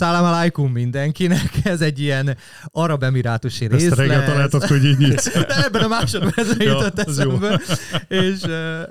[0.00, 5.32] Szállam alaikum mindenkinek, ez egy ilyen arab emirátusi rész Ezt reggel találtad, hogy így nyitsz.
[5.48, 7.60] De ebben a másodpercben Ja, jutott eszembe.
[8.08, 8.40] És,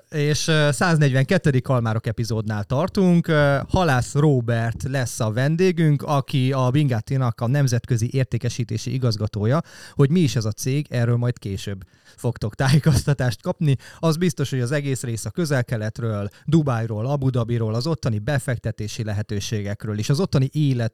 [0.09, 1.59] és ö, 142.
[1.59, 3.27] Kalmárok epizódnál tartunk.
[3.69, 9.62] Halász Robert lesz a vendégünk, aki a Bingattinak a nemzetközi értékesítési igazgatója.
[9.94, 11.83] Hogy mi is ez a cég, erről majd később
[12.19, 13.76] fogtok tájékoztatást kapni.
[13.99, 19.98] Az biztos, hogy az egész rész a közel-keletről, Dubájról, Abu Dhabiról, az ottani befektetési lehetőségekről
[19.98, 20.49] és az ottani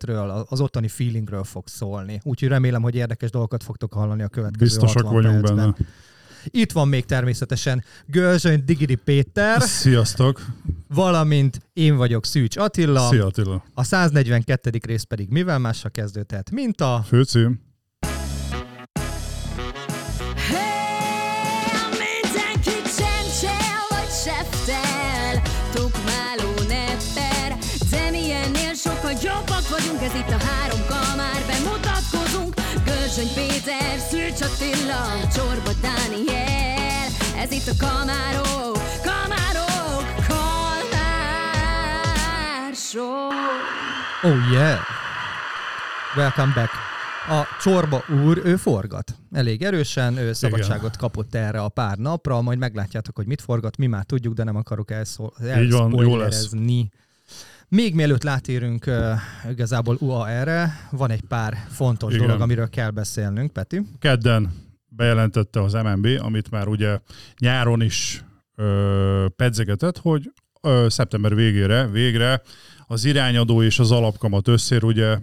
[0.09, 2.19] életről, az ottani feelingről fog szólni.
[2.23, 5.57] Úgyhogy remélem, hogy érdekes dolgokat fogtok hallani a következő Biztosak 60 vagyunk percben.
[5.57, 5.89] benne.
[6.45, 10.45] Itt van még természetesen Gölzsöny Digiri Péter, Sziasztok!
[10.87, 13.07] valamint én vagyok Szűcs Attila.
[13.09, 13.63] Szia Attila!
[13.73, 14.69] A 142.
[14.85, 17.03] rész pedig mivel másra kezdődhet, mint a...
[17.07, 17.63] Főcím.
[30.05, 32.53] Ez itt a három kamár, bemutatkozunk,
[32.85, 35.03] Gölzsöny Péter, Szűcs Attila,
[35.35, 37.07] Csorba Dániel,
[37.37, 41.55] ez itt a kamárok, kamárok, kamár
[42.73, 43.29] show.
[44.23, 44.79] Oh yeah!
[46.15, 46.71] Welcome back.
[47.27, 49.15] A Csorba úr, ő forgat.
[49.31, 53.87] Elég erősen, ő szabadságot kapott erre a pár napra, majd meglátjátok, hogy mit forgat, mi
[53.87, 56.49] már tudjuk, de nem akarok elszól, Így van, jó lesz.
[57.69, 62.25] Még mielőtt látérünk uh, igazából UAR-re, van egy pár fontos Igen.
[62.25, 63.81] dolog, amiről kell beszélnünk, Peti.
[63.99, 64.53] Kedden
[64.95, 66.99] bejelentette az MNB, amit már ugye
[67.37, 68.23] nyáron is
[68.55, 72.41] ö, pedzegetett, hogy ö, szeptember végére, végre
[72.87, 75.17] az irányadó és az alapkamat összér, ugye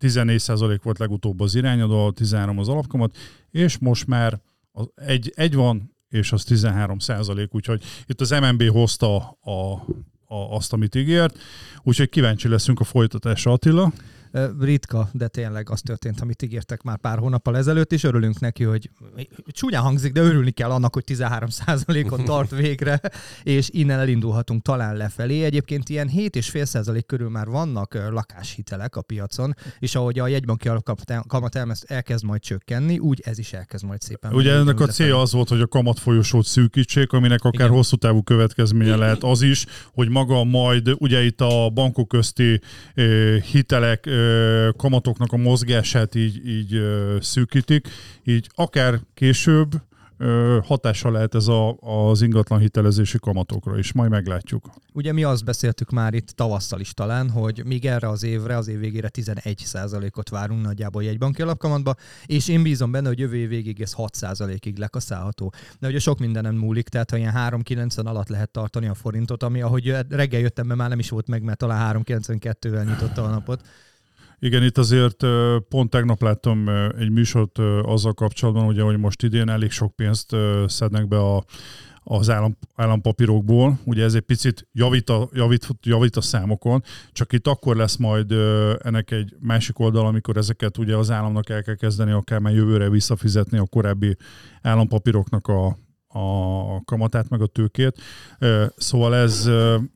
[0.00, 3.16] 14% volt legutóbb az irányadó, 13 az alapkamat,
[3.50, 4.40] és most már
[4.72, 9.84] az egy, egy van, és az 13 százalék, úgyhogy itt az MNB hozta a,
[10.28, 11.38] a, azt, amit ígért,
[11.82, 13.92] úgyhogy kíváncsi leszünk a folytatásra, Attila.
[14.60, 18.90] Ritka, de tényleg az történt, amit ígértek már pár hónappal ezelőtt, és örülünk neki, hogy
[19.46, 23.00] csúnyán hangzik, de örülni kell annak, hogy 13%-on tart végre,
[23.42, 25.44] és innen elindulhatunk talán lefelé.
[25.44, 30.70] Egyébként ilyen 7,5% körül már vannak lakáshitelek a piacon, és ahogy a jegybanki
[31.26, 31.56] kamat
[31.86, 34.32] elkezd majd csökkenni, úgy ez is elkezd majd szépen.
[34.32, 37.76] Ugye ennek a célja az volt, hogy a kamatfolyosót szűkítsék, aminek akár Igen.
[37.76, 42.60] hosszú távú következménye lehet az is, hogy maga majd ugye itt a bankok közti
[42.94, 44.06] ö, hitelek,
[44.76, 46.80] kamatoknak a mozgását így, így
[47.20, 47.88] szűkítik,
[48.24, 49.80] így akár később
[50.18, 54.70] ö, hatással lehet ez a, az ingatlan hitelezési kamatokra is, majd meglátjuk.
[54.92, 58.68] Ugye mi azt beszéltük már itt tavasszal is talán, hogy még erre az évre, az
[58.68, 61.94] év végére 11%-ot várunk nagyjából jegybanki alapkamatba,
[62.26, 65.52] és én bízom benne, hogy jövő év végig ez 6%-ig lekaszálható.
[65.78, 69.60] De ugye sok mindenem múlik, tehát ha ilyen 3,90 alatt lehet tartani a forintot, ami
[69.60, 73.62] ahogy reggel jöttem be, már nem is volt meg, mert talán 3,92-vel nyitotta a napot.
[74.40, 75.26] Igen, itt azért
[75.68, 76.68] pont tegnap láttam
[76.98, 81.44] egy műsort azzal kapcsolatban, ugye, hogy most idén elég sok pénzt szednek be a,
[82.04, 83.78] az állam, állampapírokból.
[83.84, 86.82] Ugye ez egy picit javít a, javít, javít a számokon,
[87.12, 88.32] csak itt akkor lesz majd
[88.82, 92.90] ennek egy másik oldal, amikor ezeket ugye az államnak el kell kezdeni akár már jövőre
[92.90, 94.16] visszafizetni a korábbi
[94.62, 95.76] állampapíroknak a,
[96.18, 98.00] a kamatát, meg a tőkét.
[98.76, 99.50] Szóval ez,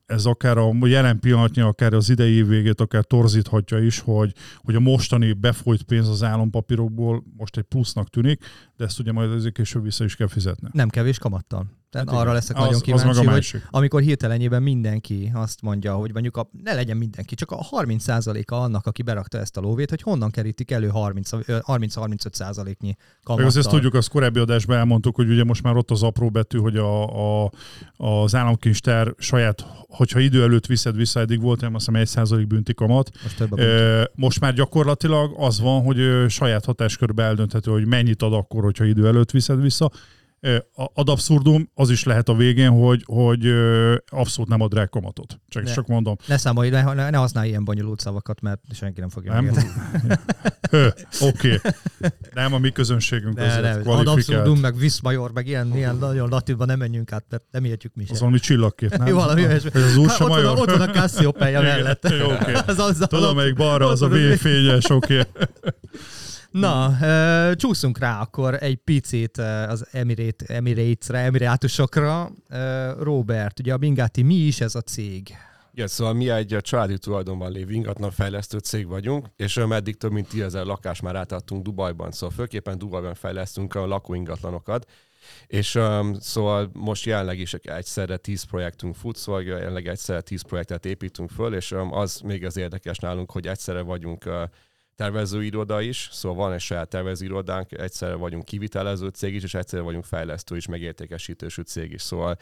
[0.06, 4.75] ez akár a jelen pillanatnyi, akár az idei év végét, akár torzíthatja is, hogy, hogy
[4.75, 8.44] a mostani befolyt pénz az állampapírokból most egy plusznak tűnik,
[8.77, 10.69] de ezt ugye majd azért később vissza is kell fizetni.
[10.72, 11.81] Nem kevés kamattal.
[11.92, 12.34] Tehát Hát arra igen.
[12.34, 13.66] leszek Az- nagyon az kíváncsi, hogy másik.
[13.70, 18.86] amikor hirtelenjében mindenki azt mondja, hogy mondjuk a, ne legyen mindenki, csak a 30%-a annak,
[18.86, 23.47] aki berakta ezt a lóvét, hogy honnan kerítik elő 30 ö, 30-35%-nyi Meg kamattal.
[23.47, 26.58] azt ezt tudjuk, az korábbi adásban elmondtuk, hogy ugye most már ott az apró betű,
[26.58, 27.04] hogy a,
[27.44, 27.50] a,
[27.97, 32.75] az államkincstár saját, hogyha idő előtt viszed vissza, eddig volt, nem azt hiszem 1% bünti
[32.75, 34.10] kamat, Most több a bünti.
[34.14, 35.98] Most már gyakorlatilag az van, hogy
[36.28, 39.91] saját hatáskörbe eldönthető, hogy mennyit ad akkor, hogyha idő előtt viszed vissza.
[40.75, 43.47] Ad abszurdum, az is lehet a végén, hogy, hogy
[44.06, 45.41] abszolút nem ad rá kamatot.
[45.48, 45.72] Csak, Ne.
[45.72, 46.16] csak mondom.
[46.26, 49.50] Ne számolj, ne, ne, ne használj ilyen bonyolult szavakat, mert senki nem fogja Nem?
[51.20, 51.61] Oké.
[52.34, 54.17] Nem, a mi közönségünk De, azért de, ad kvalifikált.
[54.19, 58.02] abszurdum, meg viszmajor, meg ilyen, ilyen nagyon latívban nem menjünk át, mert nem értjük mi
[58.02, 58.19] Az sem.
[58.19, 59.14] valami csillagkép, nem?
[59.14, 59.70] Valami olyasmi.
[59.72, 60.58] Hogy az USA ott, van, a- major?
[60.58, 62.08] ott van a Cassiopeia mellett.
[62.19, 62.52] jó, oké.
[62.72, 65.20] Az, az, Tudom, melyik balra az a V fényes, oké.
[66.52, 66.96] Na,
[67.54, 72.31] csúszunk rá akkor egy picit az Emirate, Emirates-re, Emirátusokra.
[72.99, 75.37] Robert, ugye a Bingati mi is ez a cég?
[75.75, 80.28] Igen, szóval mi egy családi tulajdonban lévő ingatlan fejlesztő cég vagyunk, és eddig több mint
[80.28, 84.90] 10 lakás már átadtunk Dubajban, szóval főképpen Dubajban fejlesztünk a lakóingatlanokat,
[85.46, 90.87] és um, szóval most jelenleg is egyszerre 10 projektünk fut, szóval jelenleg egyszerre 10 projektet
[90.87, 94.43] építünk föl, és um, az még az érdekes nálunk, hogy egyszerre vagyunk uh,
[94.97, 100.05] tervezőiroda is, szóval van egy saját tervezőirodánk, egyszerre vagyunk kivitelező cég is, és egyszerre vagyunk
[100.05, 102.03] fejlesztő is, megértékesítősű cég is.
[102.03, 102.37] Szóval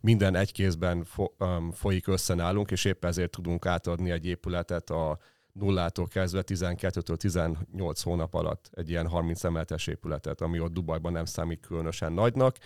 [0.00, 4.90] minden egy kézben fo- um, folyik össze nálunk, és épp ezért tudunk átadni egy épületet
[4.90, 5.18] a
[5.52, 11.24] nullától kezdve 12-től 18 hónap alatt egy ilyen 30 emeletes épületet, ami ott Dubajban nem
[11.24, 12.56] számít különösen nagynak,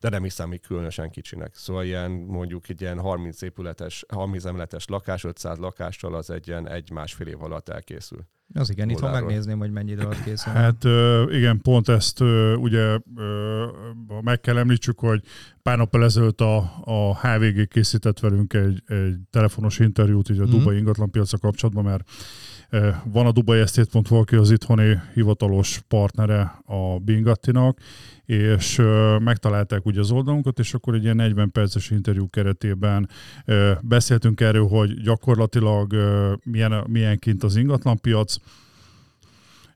[0.00, 1.54] de nem is számít különösen kicsinek.
[1.54, 6.68] Szóval ilyen mondjuk egy ilyen 30 épületes, 30 emeletes lakás, 500 lakással az egy ilyen
[6.68, 8.26] egy-másfél év alatt elkészül.
[8.54, 10.52] Az igen, itt megnézném, hogy mennyi alatt készül.
[10.52, 10.84] Hát
[11.30, 12.20] igen, pont ezt
[12.56, 12.98] ugye
[14.20, 15.22] meg kell említsük, hogy
[15.62, 20.50] pár nap ezelőtt a, a HVG készített velünk egy, egy telefonos interjút így a mm.
[20.50, 22.10] Dubai ingatlanpiaca kapcsolatban, mert
[23.04, 27.78] van a Dubai Estate.hu, aki az itthoni hivatalos partnere a Bingattinak,
[28.26, 28.80] és
[29.18, 33.08] megtalálták ugye az oldalunkat, és akkor egy ilyen 40 perces interjú keretében
[33.80, 35.94] beszéltünk erről, hogy gyakorlatilag
[36.44, 38.36] milyen, milyen kint az ingatlanpiac,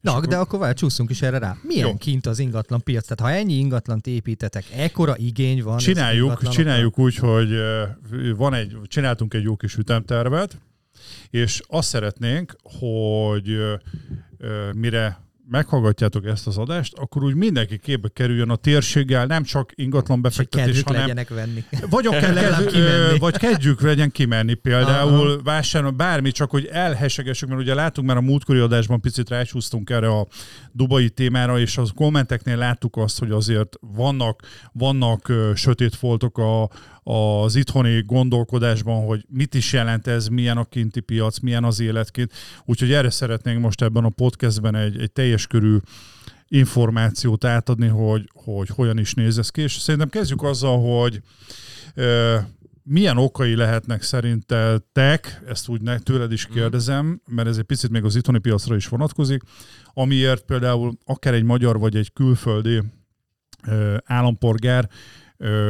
[0.01, 0.27] Na, akkor...
[0.27, 1.57] de akkor várj, csúszunk is erre rá.
[1.63, 1.97] Milyen Jó.
[1.97, 3.07] kint az ingatlan piac?
[3.07, 5.77] Tehát ha ennyi ingatlant építetek, ekkora igény van.
[5.77, 7.49] Csináljuk, csináljuk úgy, hogy
[8.37, 10.59] van egy, csináltunk egy jó kis ütemtervet,
[11.31, 13.59] és azt szeretnénk, hogy
[14.75, 20.23] mire meghallgatjátok ezt az adást, akkor úgy mindenki képbe kerüljön a térséggel, nem csak ingatlan
[20.23, 21.01] befektetés, hanem...
[21.01, 21.65] legyenek venni.
[21.91, 27.75] Vagy akár kedv, vagy kedvük legyen kimenni például, vásárolni, bármi, csak hogy elhesegessük, mert ugye
[27.75, 30.27] látunk már a múltkori adásban picit rácsúsztunk erre a
[30.73, 34.43] dubai témára, és az kommenteknél láttuk azt, hogy azért vannak,
[34.73, 36.69] vannak sötét foltok a,
[37.05, 42.33] az itthoni gondolkodásban, hogy mit is jelent ez, milyen a kinti piac, milyen az életként.
[42.65, 45.77] Úgyhogy erre szeretnénk most ebben a podcastben egy, egy teljes körű
[46.49, 49.61] információt átadni, hogy, hogy hogyan is néz ez ki.
[49.61, 51.21] És szerintem kezdjük azzal, hogy
[52.83, 56.55] milyen okai lehetnek szerintetek, ezt úgy ne, tőled is mhm.
[56.55, 59.43] kérdezem, mert ez egy picit még az itthoni piacra is vonatkozik,
[59.93, 62.83] amiért például akár egy magyar vagy egy külföldi
[64.05, 64.89] állampolgár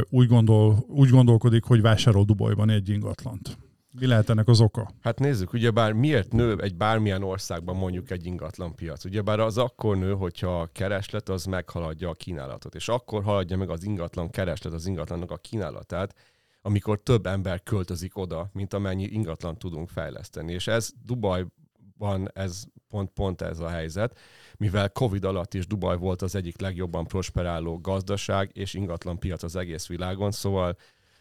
[0.08, 3.58] úgy, gondol, úgy gondolkodik, hogy vásárol Dubajban egy ingatlant.
[3.98, 4.90] Mi lehet ennek az oka?
[5.00, 9.04] Hát nézzük, ugyebár miért nő egy bármilyen országban mondjuk egy ingatlan piac?
[9.04, 13.70] Ugyebár az akkor nő, hogyha a kereslet az meghaladja a kínálatot, és akkor haladja meg
[13.70, 16.14] az ingatlan kereslet az ingatlannak a kínálatát,
[16.62, 20.52] amikor több ember költözik oda, mint amennyi ingatlan tudunk fejleszteni.
[20.52, 24.18] És ez Dubajban ez pont, pont ez a helyzet
[24.58, 29.56] mivel Covid alatt is Dubaj volt az egyik legjobban prosperáló gazdaság és ingatlan piac az
[29.56, 30.76] egész világon, szóval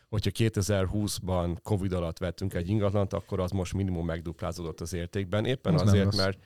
[0.09, 5.74] hogyha 2020-ban Covid alatt vettünk egy ingatlant, akkor az most minimum megduplázódott az értékben, éppen
[5.74, 6.38] az azért, mert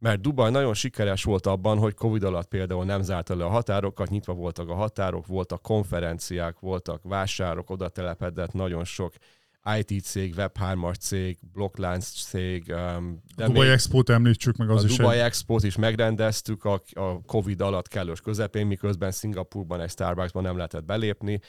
[0.00, 4.10] mert Dubaj nagyon sikeres volt abban, hogy Covid alatt például nem zárta le a határokat,
[4.10, 9.12] nyitva voltak a határok, voltak konferenciák, voltak vásárok, oda telepedett nagyon sok
[9.78, 12.64] IT cég, Web3-as cég, blokklánc cég.
[12.68, 14.92] Um, de a Dubai Expo-t említsük meg az a is.
[14.92, 15.24] A Dubai egy...
[15.24, 20.84] Expo-t is megrendeztük a, a Covid alatt kellős közepén, miközben Szingapurban egy Starbucksban nem lehetett
[20.84, 21.40] belépni,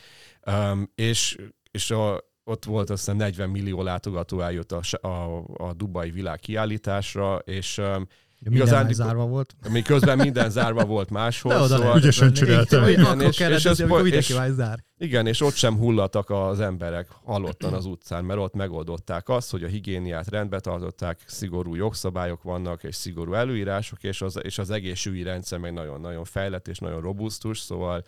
[0.45, 1.37] um, és,
[1.71, 6.39] és a, ott volt azt hiszem 40 millió látogató eljött a, a, a Dubai világ
[6.39, 8.07] kiállításra, és um,
[8.49, 9.55] Igazán, zárva volt.
[9.69, 11.53] Miközben minden zárva volt máshol.
[11.53, 12.88] De oda szóval, ügyesen csináltam.
[12.88, 14.83] Igen, és, és, és, és, zár.
[14.97, 19.63] igen, és ott sem hullattak az emberek halottan az utcán, mert ott megoldották azt, hogy
[19.63, 25.23] a higiéniát rendbe tartották, szigorú jogszabályok vannak, és szigorú előírások, és az, és az egészségügyi
[25.23, 28.04] rendszer meg nagyon-nagyon fejlett és nagyon robusztus, szóval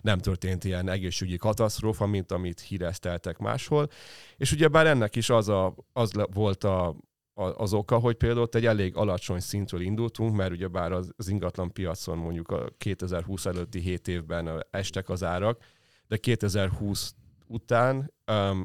[0.00, 3.88] nem történt ilyen egészségügyi katasztrófa, mint amit hírezteltek máshol.
[4.36, 6.96] És ugyebár ennek is az, a, az volt a,
[7.38, 12.48] az oka, hogy például egy elég alacsony szintről indultunk, mert ugyebár az, ingatlan piacon mondjuk
[12.48, 15.60] a 2020 előtti 7 évben estek az árak,
[16.08, 17.14] de 2020
[17.46, 18.12] után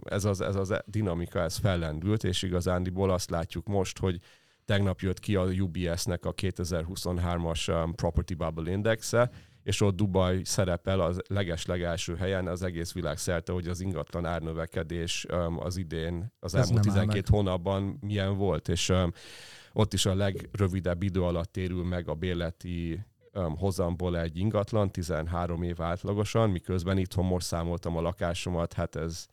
[0.04, 4.20] ez, az, ez az dinamika ez fellendült, és igazándiból azt látjuk most, hogy
[4.66, 9.32] tegnap jött ki a UBS-nek a 2023-as um, Property Bubble Indexe,
[9.64, 15.26] és ott Dubaj szerepel az leges-legelső helyen az egész világ szerte, hogy az ingatlan árnövekedés
[15.60, 18.94] az idén, az Ez elmúlt 12 hónapban milyen volt, és
[19.74, 25.64] ott is a legrövidebb idő alatt térül meg a bérleti um, hozamból egy ingatlan, 13
[25.64, 29.28] év átlagosan, miközben itthon most számoltam a lakásomat, hát ez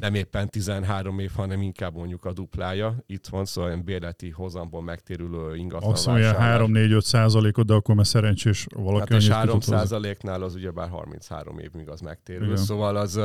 [0.00, 2.96] nem éppen 13 év, hanem inkább mondjuk a duplája.
[3.06, 8.06] Itt van, szóval ilyen bérleti hozamból megtérülő ingatlan Azt mondja 3-4-5 százalékot, de akkor már
[8.06, 12.44] szerencsés valaki hát a 3 százaléknál az ugyebár 33 év, míg az megtérül.
[12.44, 12.56] Igen.
[12.56, 13.20] Szóval az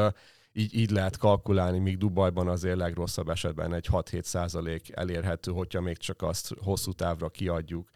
[0.53, 5.97] így, így lehet kalkulálni, míg Dubajban azért legrosszabb esetben egy 6-7 százalék elérhető, hogyha még
[5.97, 7.87] csak azt hosszú távra kiadjuk.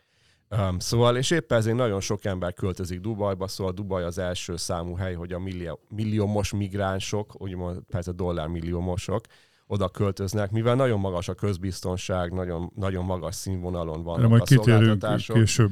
[0.57, 4.95] Um, szóval, és éppen ezért nagyon sok ember költözik Dubajba, szóval Dubaj az első számú
[4.95, 9.25] hely, hogy a millió, milliómos migránsok, úgymond persze dollármilliómosok,
[9.67, 14.45] oda költöznek, mivel nagyon magas a közbiztonság, nagyon, nagyon magas színvonalon vannak Erre majd a
[14.45, 15.35] szolgáltatások.
[15.35, 15.71] később.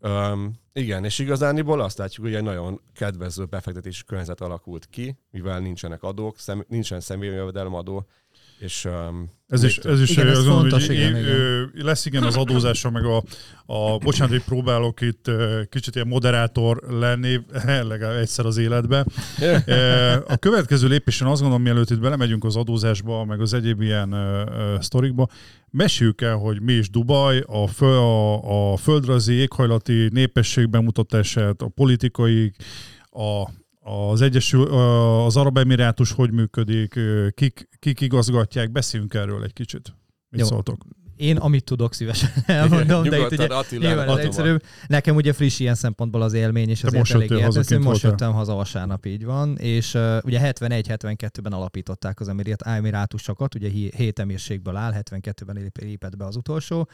[0.00, 5.60] Um, igen, és igazániból azt látjuk, hogy egy nagyon kedvező befektetési környezet alakult ki, mivel
[5.60, 8.06] nincsenek adók, szem, nincsen személyi jövedelemadó,
[8.60, 11.70] és um, Ez is, ez is Igen, ez gondolom, fontos, hogy igen, én- igen.
[11.74, 13.22] lesz igen az adózása, meg a,
[13.66, 15.30] a bocsánat, hogy próbálok itt
[15.68, 17.40] kicsit ilyen moderátor lenni,
[17.88, 19.04] legalább egyszer az életbe.
[20.28, 24.14] A következő lépésen azt gondolom, mielőtt itt belemegyünk az adózásba, meg az egyéb ilyen
[24.80, 25.28] sztorikba,
[25.70, 31.68] meséljük el, hogy mi is Dubaj, a, föl, a, a földrajzi éghajlati népesség bemutatását, a
[31.68, 32.52] politikai,
[33.10, 33.48] a,
[33.80, 34.66] az Egyesül,
[35.24, 36.98] az Arab Emirátus hogy működik,
[37.34, 39.94] kik, kik igazgatják, beszéljünk erről egy kicsit.
[40.28, 40.46] Mit Jó.
[40.46, 40.84] szóltok?
[41.20, 44.62] Én amit tudok szívesen elmondom, de itt ugye Attila, nyilván ez egyszerűbb.
[44.86, 47.28] Nekem ugye friss ilyen szempontból az élmény, és azért most elég
[47.66, 53.68] kint most jöttem haza vasárnap, így van, és uh, ugye 71-72-ben alapították az Emirátusokat, ugye
[53.96, 56.88] hét emírségből áll, 72-ben lép- lépett be az utolsó,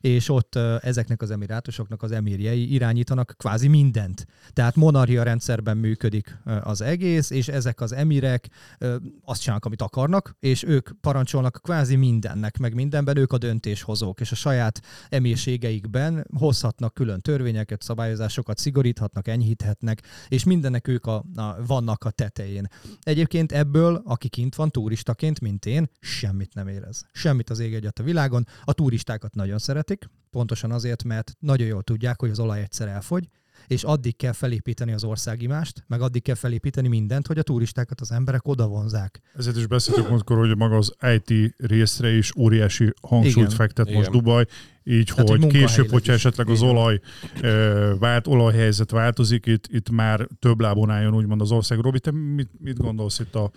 [0.00, 4.26] és ott uh, ezeknek az emirátusoknak az emirjei irányítanak kvázi mindent.
[4.52, 8.48] Tehát monarchia rendszerben működik uh, az egész, és ezek az emirek
[8.80, 13.16] uh, azt csinálnak, amit akarnak, és ők parancsolnak kvázi mindennek, meg mindenben.
[13.16, 13.38] Ők a
[13.72, 21.24] döntéshozók, és a saját emírségeikben hozhatnak külön törvényeket, szabályozásokat, szigoríthatnak, enyhíthetnek, és mindennek ők a,
[21.34, 22.68] a, vannak a tetején.
[23.00, 27.06] Egyébként ebből, aki kint van turistaként, mint én, semmit nem érez.
[27.12, 28.46] Semmit az ég egyet a világon.
[28.64, 33.28] A turistákat nagyon szeretik, pontosan azért, mert nagyon jól tudják, hogy az olaj egyszer elfogy,
[33.66, 38.12] és addig kell felépíteni az országimást, meg addig kell felépíteni mindent, hogy a turistákat az
[38.12, 39.20] emberek oda vonzák.
[39.36, 43.48] Ezért is beszéltük múltkor, hogy maga az IT részre is óriási hangsúlyt Igen.
[43.48, 43.98] fektet Igen.
[43.98, 44.44] most Dubaj,
[44.84, 46.18] így, Tehát, hogy hogy később, hogyha is.
[46.18, 47.00] esetleg az olaj
[47.40, 51.78] ö, vált, olajhelyzet változik, itt, itt már több lábon álljon úgymond az ország.
[51.78, 53.50] Robi, te mit, mit gondolsz itt a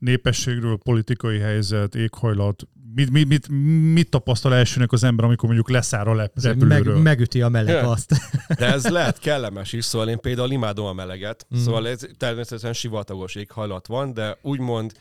[0.00, 2.62] népességről, politikai helyzet, éghajlat,
[2.94, 3.48] mit, mit, mit,
[3.92, 6.94] mit tapasztal elsőnek az ember, amikor mondjuk leszáll a lep- repülőről?
[6.94, 7.90] meg, megüti a meleg Ja.
[7.90, 8.14] azt.
[8.58, 11.58] De ez lehet kellemes is, szóval én például imádom a meleget, Mm.
[11.58, 14.92] szóval ez természetesen sivatagos éghajlat van, de úgymond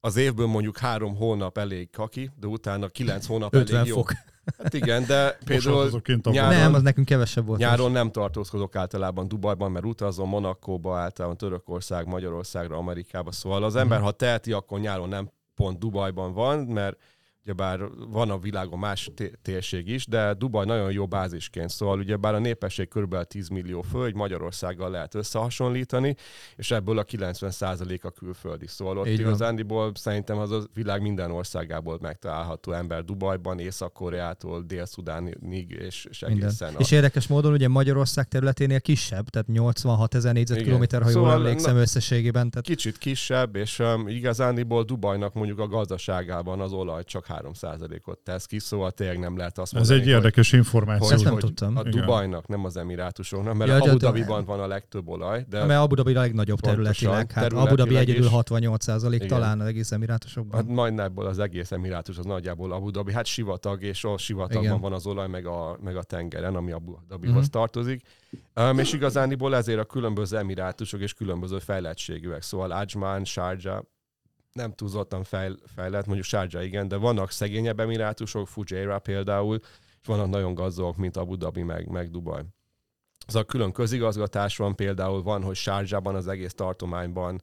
[0.00, 4.02] az évből mondjuk három hónap elég kaki, de utána kilenc hónap 50 elég jó.
[4.58, 5.90] Hát igen, de például
[6.32, 7.58] nyáron- Nem, az nekünk kevesebb volt.
[7.58, 14.00] nyáron nem tartózkodok általában Dubajban, mert utazom Monakóba, általában Törökország, Magyarországra, Amerikába, szóval az ember,
[14.00, 16.96] ha teheti, akkor nyáron nem pont Dubajban van, mert
[17.44, 17.80] ugyebár
[18.10, 22.38] van a világon más té- térség is, de Dubaj nagyon jó bázisként, szóval ugyebár a
[22.38, 23.22] népesség kb.
[23.22, 26.14] 10 millió hogy Magyarországgal lehet összehasonlítani,
[26.56, 28.66] és ebből a 90% a külföldi.
[28.66, 29.26] Szóval ott Így van.
[29.26, 36.74] igazándiból szerintem az a világ minden országából megtalálható ember Dubajban, Észak-Koreától, Dél-Szudánig és, és egészen
[36.74, 41.34] a- És érdekes módon ugye Magyarország területénél kisebb, tehát 86 ezer négyzetkilométer, ha jól Szóval,
[41.34, 42.50] emlékszem na- összességében.
[42.50, 48.46] Tehát kicsit kisebb, és um, igazániból Dubajnak mondjuk a gazdaságában az olaj csak 3%-ot tesz
[48.46, 51.04] ki, szóval tényleg nem lehet azt Ez mondani, egy érdekes információ.
[51.06, 51.76] Ezt hogy, nem hogy tudtam.
[51.76, 51.82] a.
[51.82, 55.94] Dubajnak, nem az Emirátusoknak, mert Ja, Abu Dhabiban van a legtöbb olaj, de mert Abu
[55.94, 57.32] Dhabi a legnagyobb területileg.
[57.32, 58.30] Hát Abu Dhabi egyedül is.
[58.30, 59.38] 68 százalék Igen.
[59.38, 60.60] talán az egész emirátusokban.
[60.60, 64.62] hát majdnem ebből az egész Emirátus az nagyjából Abu Dhabi, hát sivatag, és a sivatagban
[64.64, 64.80] Igen.
[64.80, 67.50] van az olaj, meg a, meg a tengeren, ami Abu Dhabihoz Mhm.
[67.50, 68.02] tartozik.
[68.56, 73.82] Um, és igazániból ezért a különböző emirátusok és különböző fejlettségűek, szóval Ajman, Sharjah,
[74.58, 79.58] nem túlzottan fejl, fejlett, mondjuk Sharjah igen, de vannak szegényebb emirátusok, Fujairah például,
[80.00, 82.42] és vannak nagyon gazdagok, mint Abu Dhabi, meg, meg Dubaj.
[83.26, 87.42] Az a külön közigazgatás van például, van, hogy Sárgyában az egész tartományban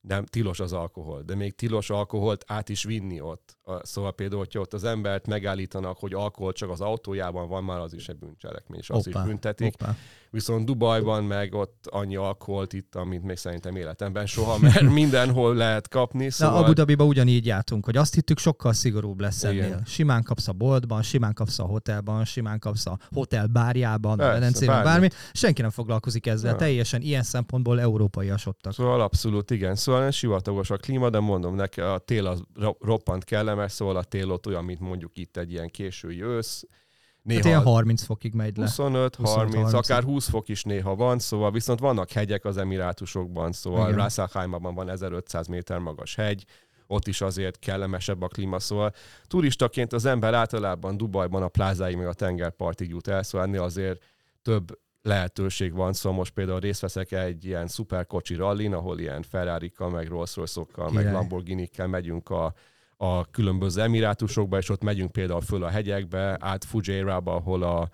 [0.00, 3.58] nem tilos az alkohol, de még tilos alkoholt át is vinni ott.
[3.82, 7.94] Szóval például, hogyha ott az embert megállítanak, hogy alkohol csak az autójában van, már az
[7.94, 9.74] is egy bűncselekmény, és azt is büntetik.
[9.78, 9.96] hoppá.
[10.30, 15.88] Viszont Dubajban meg ott annyi alkoholt itt, amit még szerintem életemben soha, mert mindenhol lehet
[15.88, 16.24] kapni.
[16.24, 16.62] Na, Szóval...
[16.62, 19.64] Abu Dhabiba ugyanígy jártunk, hogy azt hittük, sokkal szigorúbb lesz Igen.
[19.64, 19.82] ennél.
[19.86, 24.84] Simán kapsz a boltban, simán kapsz a hotelban, simán kapsz a hotel bárjában, a medencében,
[24.84, 25.08] bármi.
[25.32, 26.50] Senki nem foglalkozik ezzel.
[26.50, 26.56] Ja.
[26.56, 28.72] Teljesen ilyen szempontból európaiasodtak.
[28.72, 29.74] Szóval abszolút igen.
[29.74, 33.24] Szóval sivatagos a klíma, de mondom neki, a tél az ro- roppant
[33.54, 36.64] kellemes, szóval a tél ott olyan, mint mondjuk itt egy ilyen késői ősz.
[36.70, 38.64] Hát Néha ilyen 30 fokig megy le.
[38.64, 39.72] 25, 25, 30, 30.
[39.72, 44.88] akár 20 fok is néha van, szóval viszont vannak hegyek az Emirátusokban, szóval Khaimában van
[44.88, 46.44] 1500 méter magas hegy,
[46.86, 48.92] ott is azért kellemesebb a klíma, szóval
[49.26, 54.02] turistaként az ember általában Dubajban a plázáig meg a tengerpartig jut el, szóval ennél azért
[54.42, 59.72] több lehetőség van, szóval most például részt veszek egy ilyen szuperkocsi rallin, ahol ilyen ferrari
[59.78, 60.60] meg rolls royce
[60.92, 62.54] meg Lamborghini-kkel megyünk a,
[62.96, 67.88] a különböző emirátusokba, és ott megyünk például föl a hegyekbe, át Fujairah-ba, ahol a,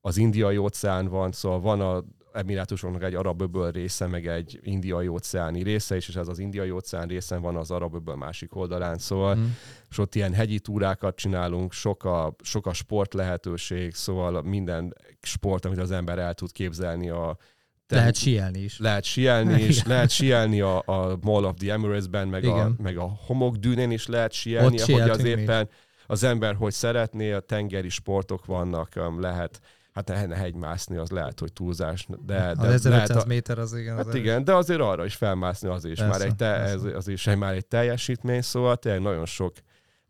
[0.00, 5.08] az indiai óceán van, szóval van a emirátusoknak egy arab öböl része, meg egy indiai
[5.08, 9.34] óceáni része, és ez az indiai óceán részen van az arab öböl másik oldalán, szóval
[9.36, 9.44] mm.
[9.90, 15.64] és ott ilyen hegyi túrákat csinálunk, sok a, sok a sport lehetőség, szóval minden sport,
[15.64, 17.36] amit az ember el tud képzelni a
[17.90, 18.78] te, lehet sielni is.
[18.78, 23.18] Lehet sielni is, lehet sielni a, a Mall of the Emirates-ben, meg a, meg a
[23.26, 25.68] homokdűnén is lehet sielni, ahogy az éppen
[26.06, 29.60] az ember, hogy szeretné, a tengeri sportok vannak, lehet
[29.92, 32.06] hát hegymászni az lehet, hogy túlzás.
[32.26, 33.96] De, de az 1500 méter az igen.
[33.96, 36.82] Hát az igen, de azért arra is felmászni az is persze, már egy, te, ez,
[36.82, 39.52] az is már egy teljesítmény, szóval tényleg nagyon sok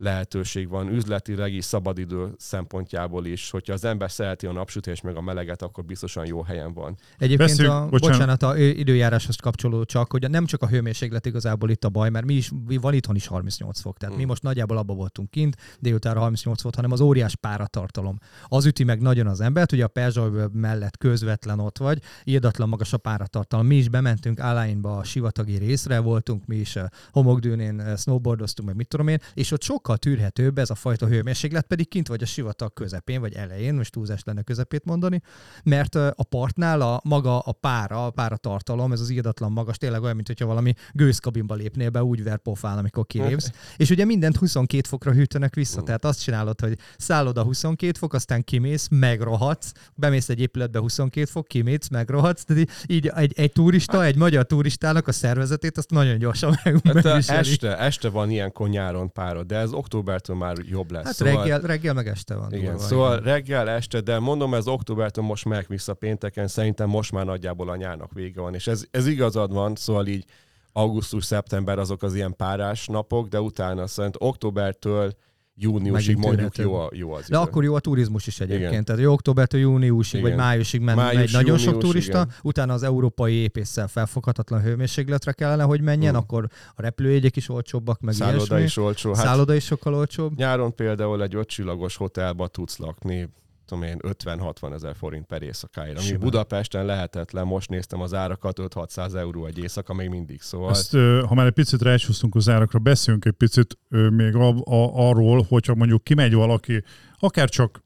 [0.01, 3.51] lehetőség van üzletileg is, szabadidő szempontjából is.
[3.51, 6.97] Hogyha az ember szereti a napsütést meg a meleget, akkor biztosan jó helyen van.
[7.19, 8.11] Egyébként Beszéljük, a, bocsánat.
[8.11, 12.25] bocsánat, a időjáráshoz kapcsolódó csak, hogy nem csak a hőmérséklet igazából itt a baj, mert
[12.25, 14.19] mi is, van itthon is 38 fok, tehát mm.
[14.19, 18.19] mi most nagyjából abba voltunk kint, délután 38 volt, hanem az óriás páratartalom.
[18.45, 22.93] Az üti meg nagyon az embert, ugye a Perzsajvő mellett közvetlen ott vagy, írdatlan magas
[22.93, 23.67] a páratartalom.
[23.67, 26.77] Mi is bementünk Áláinba a sivatagi részre, voltunk mi is
[27.13, 31.67] homokdűnén, snowboardoztunk, meg mit tudom én, és ott sokkal sokkal tűrhetőbb ez a fajta hőmérséklet,
[31.67, 35.23] pedig kint vagy a sivatag közepén, vagy elején, most túlzás lenne közepét mondani,
[35.65, 40.03] mert a partnál a maga a pára, a pára tartalom, ez az írdatlan magas, tényleg
[40.03, 43.51] olyan, mint hogyha valami gőzkabinba lépnél be, úgy ver pofán, amikor kilépsz.
[43.77, 48.15] és ugye mindent 22 fokra hűtenek vissza, tehát azt csinálod, hogy szállod a 22 fok,
[48.15, 54.05] aztán kimész, megrohadsz, bemész egy épületbe 22 fok, kimész, megrohadsz, tehát így egy, egy turista,
[54.05, 59.13] egy magyar turistának a szervezetét azt nagyon gyorsan meg, hát este, este van ilyenkor nyáron
[59.13, 61.05] pára, de ez októbertől már jobb lesz.
[61.05, 62.53] Hát szóval, reggel, reggel meg este van.
[62.53, 63.33] Igen, durva, szóval igen.
[63.33, 67.77] reggel, este, de mondom, ez októbertől most megy vissza pénteken, szerintem most már nagyjából a
[67.77, 70.25] nyárnak vége van, és ez, ez igazad van, szóval így
[70.73, 75.13] augusztus-szeptember azok az ilyen párás napok, de utána szerintem októbertől
[75.61, 77.39] júniusig mondjuk jó, a, jó az De idő.
[77.39, 78.71] akkor jó a turizmus is egyébként.
[78.71, 78.85] Igen.
[78.85, 80.31] Tehát jó októbertől júniusig igen.
[80.31, 82.35] vagy májusig men, Május, megy nagyon június, sok turista, igen.
[82.43, 86.17] utána az európai épésszel felfoghatatlan hőmérsékletre kellene, hogy menjen, mm.
[86.17, 88.63] akkor a repülőjegyek is olcsóbbak, meg Szálloda ilyesmi.
[88.65, 89.15] is olcsó.
[89.15, 90.37] Hát Szálloda is sokkal olcsóbb.
[90.37, 93.29] Nyáron például egy ötcsillagos hotelba tudsz lakni
[93.71, 96.01] tudom én, 50-60 ezer forint per éjszakáira.
[96.01, 100.71] Ami Budapesten lehetetlen, most néztem az árakat, 5-600 euró egy éjszaka még mindig, szóval...
[100.71, 100.93] Ezt,
[101.27, 103.79] ha már egy picit rácsúsztunk az árakra, beszéljünk egy picit
[104.11, 106.83] még a, a, arról, hogyha mondjuk kimegy valaki,
[107.19, 107.83] akár csak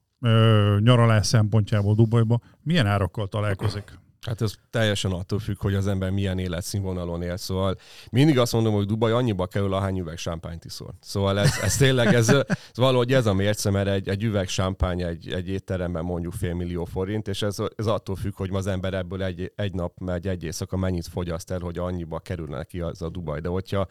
[0.78, 3.98] nyaralás szempontjából Dubajba, milyen árakkal találkozik?
[4.26, 7.37] Hát ez teljesen attól függ, hogy az ember milyen életszínvonalon él.
[7.37, 7.76] Szóval
[8.10, 10.94] mindig azt mondom, hogy Dubaj annyiba kerül, ahány üveg sámpányt iszol.
[11.00, 15.02] Szóval ez, ez tényleg, ez, ez valahogy ez a mérce, mert egy, egy üveg sámpány
[15.02, 18.94] egy, egy étteremben mondjuk fél millió forint, és ez, ez attól függ, hogy az ember
[18.94, 23.02] ebből egy, egy nap, megy egy éjszaka mennyit fogyaszt el, hogy annyiba kerülne neki az
[23.02, 23.40] a Dubaj.
[23.40, 23.87] De hogyha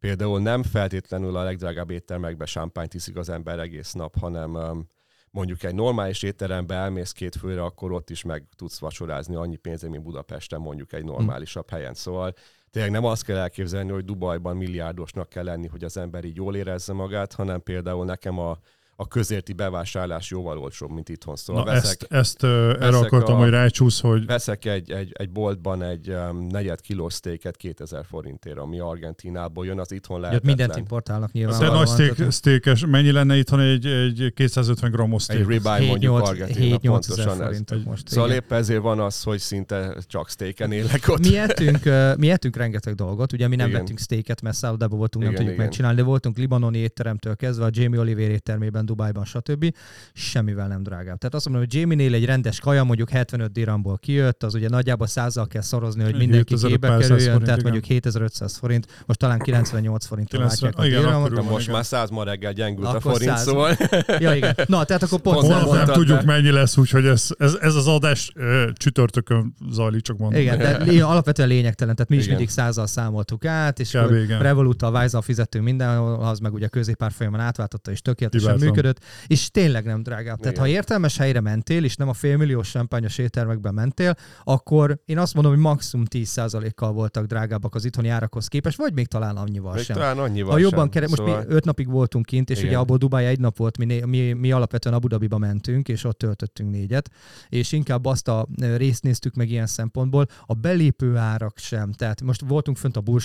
[0.00, 4.88] például nem feltétlenül a legdrágább éttermekbe sámpányt iszik az ember egész nap, hanem um,
[5.32, 9.92] mondjuk egy normális étterembe elmész két főre, akkor ott is meg tudsz vacsorázni annyi pénzért,
[9.92, 11.94] mint Budapesten mondjuk egy normálisabb helyen.
[11.94, 12.34] Szóval
[12.70, 16.56] tényleg nem azt kell elképzelni, hogy Dubajban milliárdosnak kell lenni, hogy az ember így jól
[16.56, 18.58] érezze magát, hanem például nekem a
[19.02, 21.36] a közérti bevásárlás jóval olcsóbb, mint itthon.
[21.36, 24.26] Szóval Na veszek, ezt, ezt uh, erre akartam, a, hogy rácsúsz, hogy...
[24.26, 29.78] Veszek egy, egy, egy boltban egy um, negyed kilós steaket 2000 forintért, ami Argentinából jön,
[29.78, 30.42] az itthon lehet.
[30.42, 31.60] Mindent importálnak nyilván.
[31.60, 35.40] De nagy steak, steakes, mennyi lenne itthon egy, egy 250 grammos steak?
[35.40, 37.60] Egy ribeye mondjuk Argentina, pontosan ez.
[37.66, 38.42] Egy, most, szóval igen.
[38.42, 41.18] épp ezért van az, hogy szinte csak steaken élek ott.
[41.18, 43.80] Mi ettünk, uh, mi ettünk rengeteg dolgot, ugye mi nem igen.
[43.80, 45.66] vettünk steaket, mert szállodában voltunk, igen, nem tudjuk igen.
[45.66, 49.74] megcsinálni, de voltunk libanoni étteremtől kezdve a Jamie Oliver éttermében Dubájban, stb.
[50.12, 51.18] Semmivel nem drágább.
[51.18, 55.06] Tehát azt mondom, hogy Jamie-nél egy rendes kaja mondjuk 75 dirhamból kijött, az ugye nagyjából
[55.06, 57.62] százal kell szorozni, hogy mindenki képbe kerüljön, forint, tehát igen.
[57.62, 61.50] mondjuk 7500 forint, most talán 98 forintra 90, látják a dirhamot.
[61.50, 61.74] Most igen.
[61.74, 63.42] már 100 ma reggel gyengült akkor a forint, 100.
[63.42, 63.76] szóval.
[64.18, 64.54] Ja, igen.
[64.66, 67.86] Na, tehát akkor pont, pont nem, nem tudjuk mennyi lesz, úgyhogy ez, ez, ez az
[67.86, 70.40] adás ö, csütörtökön zajlik, csak mondom.
[70.40, 72.36] Igen, de alapvetően lényegtelen, tehát mi is igen.
[72.36, 73.98] mindig százal számoltuk át, és
[74.40, 80.02] Revolut-tal, Visa fizettünk mindenhol, az meg ugye középárfolyamon átváltotta, és tökéletesen működött és tényleg nem
[80.02, 80.40] drágább.
[80.40, 85.34] Tehát ha értelmes helyre mentél, és nem a félmilliós sempányos éttermekben mentél, akkor én azt
[85.34, 89.84] mondom, hogy maximum 10%-kal voltak drágábbak az itthoni árakhoz képest, vagy még talán annyival még
[89.84, 89.96] sem.
[89.96, 91.06] Talán annyival ha jobban kere...
[91.08, 91.44] Most szóval...
[91.46, 92.68] mi öt napig voltunk kint, és Igen.
[92.68, 96.18] ugye abból Dubáj egy nap volt, mi, mi, mi alapvetően Abu Dhabiba mentünk, és ott
[96.18, 97.10] töltöttünk négyet,
[97.48, 101.92] és inkább azt a részt néztük meg ilyen szempontból, a belépő árak sem.
[101.92, 103.24] Tehát most voltunk fönt a Burj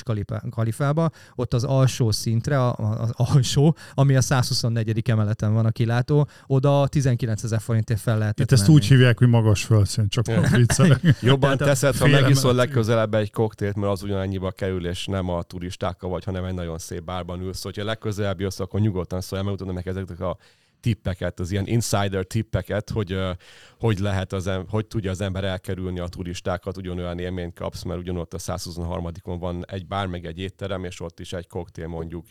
[0.50, 5.10] Kalifába, ott az alsó szintre, az alsó, ami a 124.
[5.10, 9.18] emelet területen van a kilátó, oda 19 ezer forintért fel lehet Itt ezt úgy hívják,
[9.18, 11.02] hogy magas földszint, csak viccelek.
[11.22, 16.10] Jobban teszed, ha megiszol legközelebb egy koktélt, mert az ugyanannyiba kerül, és nem a turistákkal
[16.10, 17.64] vagy, hanem egy nagyon szép bárban ülsz.
[17.64, 20.38] Hogyha legközelebb jössz, akkor nyugodtan szólj, mert tudom neked ezeket a
[20.80, 23.20] tippeket, az ilyen insider tippeket, hogy
[23.80, 28.00] hogy lehet az, em- hogy tudja az ember elkerülni a turistákat, ugyanolyan élményt kapsz, mert
[28.00, 32.26] ugyanott a 123-on van egy bár, meg egy étterem, és ott is egy koktél mondjuk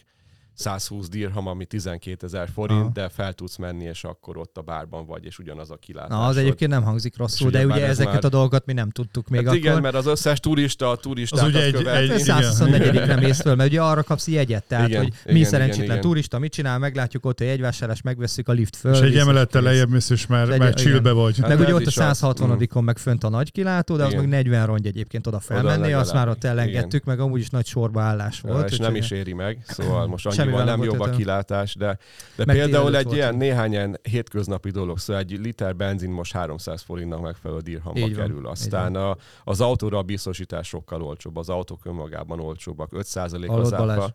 [0.56, 2.90] 120 dirham, ami 12 ezer forint, Aha.
[2.94, 6.08] de fel tudsz menni, és akkor ott a bárban vagy, és ugyanaz a kilátás.
[6.10, 8.72] Na, az egyébként nem hangzik rosszul, ugye de ugye ez ezeket már- a dolgokat mi
[8.72, 9.58] nem tudtuk még hát akkor.
[9.58, 11.96] igen, mert az összes turista a turistákat Az ugye egy- követi.
[11.96, 12.42] egy- Hát igen.
[12.42, 15.96] 124-re mész föl, mert ugye arra kapsz jegyet, tehát Igen, hogy mi igen, szerencsétlen igen,
[15.98, 16.08] igen.
[16.10, 18.94] turista mit csinál, meglátjuk ott a jegyvásárlás, megveszük a lift föl.
[18.94, 21.38] És egy emelettel lejjebb mész, és már, Egy- már chillbe vagy.
[21.38, 22.18] Hát Meg ugye ott a is az.
[22.22, 26.12] 160-on meg fönt a nagy kilátó, de az meg 40 rongy egyébként oda felmenni, azt
[26.12, 28.70] már ott elengedtük, meg amúgy is nagy sorba állás volt.
[28.70, 31.98] és nem is éri meg, szóval most Annyival nem jobb a kilátás, de,
[32.37, 33.40] de Meg például egy ilyen voltunk.
[33.42, 38.26] néhány ilyen hétköznapi dolog, szóval egy liter benzin most 300 forintnak megfelelő dirhamba Így van,
[38.26, 38.38] kerül.
[38.38, 43.72] így Aztán a, az autóra a biztosítás sokkal olcsóbb, az autók önmagában olcsóbbak, 5% Hallod,
[43.72, 44.14] az áfa.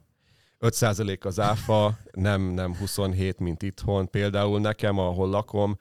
[0.61, 4.09] 5% az áfa, nem, nem 27, mint itthon.
[4.09, 5.77] Például nekem, ahol lakom,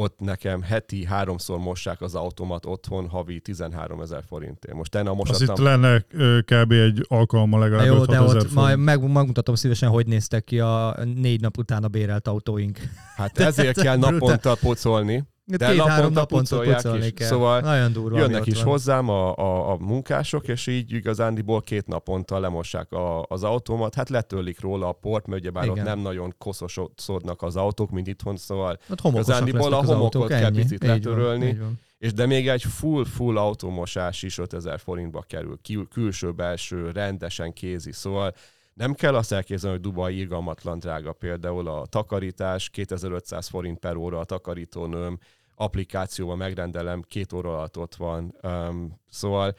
[0.00, 4.74] ott nekem heti háromszor mossák az automat otthon, havi 13 ezer forintért.
[4.74, 5.54] Most tenne a Az mosattam...
[5.54, 6.00] itt lenne
[6.40, 6.72] kb.
[6.72, 10.60] egy alkalma Na legalább jó, de 5000 ott majd meg, megmutatom szívesen, hogy néztek ki
[10.60, 12.78] a négy nap után a bérelt autóink.
[13.16, 15.24] Hát ezért kell naponta pocolni.
[15.56, 17.26] De Két-három naponta pucolni kell.
[17.28, 18.64] Szóval Nagyon durva, Jönnek ott is van.
[18.72, 23.94] hozzám a, a, a munkások, és így igazándiból két naponta lemossák a, az autómat.
[23.94, 25.84] Hát letörlik róla a port, mert ugyebár ott Igen.
[25.86, 30.44] nem nagyon koszosodnak az autók, mint itthon, szóval Ott homokosak igazándiból a homokot autók, kell
[30.44, 30.56] ennyi.
[30.56, 31.78] picit Így van, így van.
[31.98, 35.58] És de még egy full-full automosás is 5000 forintba kerül.
[35.62, 37.92] Kül- külső-belső, rendesen kézi.
[37.92, 38.34] Szóval
[38.74, 41.12] nem kell azt elképzelni, hogy Dubaj irgalmatlan drága.
[41.12, 45.18] Például a takarítás 2500 forint per óra a takarítónőm,
[45.60, 48.36] applikációval megrendelem, két óra alatt ott van.
[48.42, 49.56] Um, szóval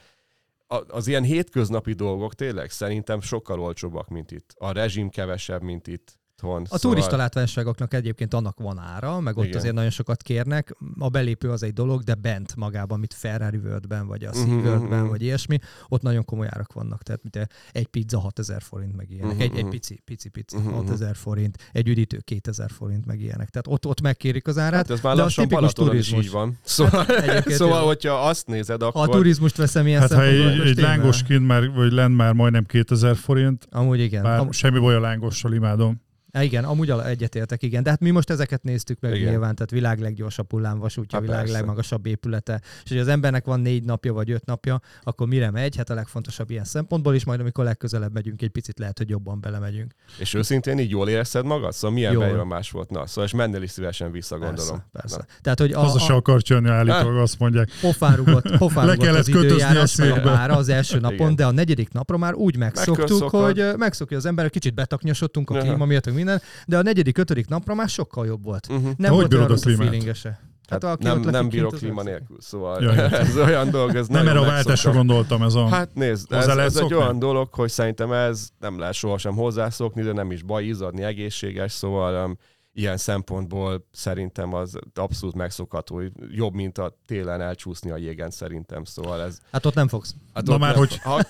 [0.88, 4.54] az ilyen hétköznapi dolgok tényleg szerintem sokkal olcsóbbak, mint itt.
[4.58, 6.18] A rezsim kevesebb, mint itt.
[6.42, 6.66] Itthon.
[6.70, 9.56] A turista látványosságoknak egyébként annak van ára, meg ott Igen.
[9.56, 10.74] azért nagyon sokat kérnek.
[10.98, 14.98] A belépő az egy dolog, de bent magában, mint Ferrari Worldben, vagy a Mhm, SeaWorldben,
[15.00, 15.08] mhm.
[15.08, 17.02] vagy ilyesmi, ott nagyon komoly árak vannak.
[17.02, 19.32] Tehát mint egy pizza 6000 forint, meg ilyenek.
[19.32, 20.72] Mhm, Egy, egy pici, pici, pici, mhm.
[20.72, 21.56] 6000 forint.
[21.72, 23.48] Egy üdítő 2000 forint, meg ilyenek.
[23.48, 24.74] Tehát ott, ott megkérik az árát.
[24.74, 26.24] Hát ez már de lassan tipikus Balatonon is turizmus.
[26.26, 26.58] így van.
[26.64, 27.86] Szóval, Egyébként szóval jó.
[27.86, 29.08] hogyha azt nézed, Ha akkor...
[29.08, 32.16] a turizmust veszem ilyen Hát ha szempontból, egy, egy lángos már- kint már, vagy lent
[32.16, 34.22] már majdnem 2000 forint, Amúgy igen.
[34.22, 36.00] bár Am- semmi baj a lángossal, imádom.
[36.32, 37.82] Há, igen, amúgy egyetértek, igen.
[37.82, 39.28] De hát mi most ezeket néztük meg Igen.
[39.28, 41.56] nyilván, tehát világ leggyorsabb hullámvasútja, Hát világ persze.
[41.58, 42.60] legmagasabb épülete.
[42.84, 45.76] És hogy az embernek van négy napja vagy öt napja, akkor mire megy?
[45.76, 49.40] Hát a legfontosabb ilyen szempontból is, majd amikor legközelebb megyünk, egy picit lehet, hogy jobban
[49.40, 49.92] belemegyünk.
[50.18, 51.72] És őszintén így jól érezted magad?
[51.72, 52.24] Szóval milyen Jól.
[52.24, 52.90] benyomás volt?
[52.90, 54.82] Na, szóval és mennél is szívesen vissza, gondolom.
[54.92, 55.26] Persze, persze.
[55.40, 57.70] Tehát, hogy a, Haza se a akart jönni állítólag, azt mondják.
[57.80, 61.36] pofárugott, pofárugott az időjárás, a pára az első napon, Igen.
[61.36, 65.58] de a negyedik napra már úgy megszoktuk, hogy ö, megszokja az ember, kicsit betaknyosodtunk a
[65.58, 68.66] klíma miatt, minden, de a negyedik, ötödik napra már sokkal jobb volt.
[68.70, 68.90] Uh-huh.
[68.96, 70.40] Nem hogy volt olyan a feelingese.
[70.68, 74.38] Hát aki nem, nem bírok klíma nélkül, szóval Ja, ez olyan dolog, ez Nem erre
[74.38, 75.68] a váltásra gondoltam, ez a...
[75.68, 80.12] Hát nézd, ez, ez egy olyan dolog, hogy szerintem ez nem lehet sohasem hozzászokni, de
[80.12, 82.38] nem is baj izzadni, egészséges, szóval um,
[82.74, 89.22] ilyen szempontból szerintem az abszolút megszokható, jobb, mint a télen elcsúszni a jégen szerintem, szóval
[89.22, 89.38] ez...
[89.52, 90.14] Hát ott nem fogsz.
[90.34, 91.20] Hát Na már, nem- hogy- Ha,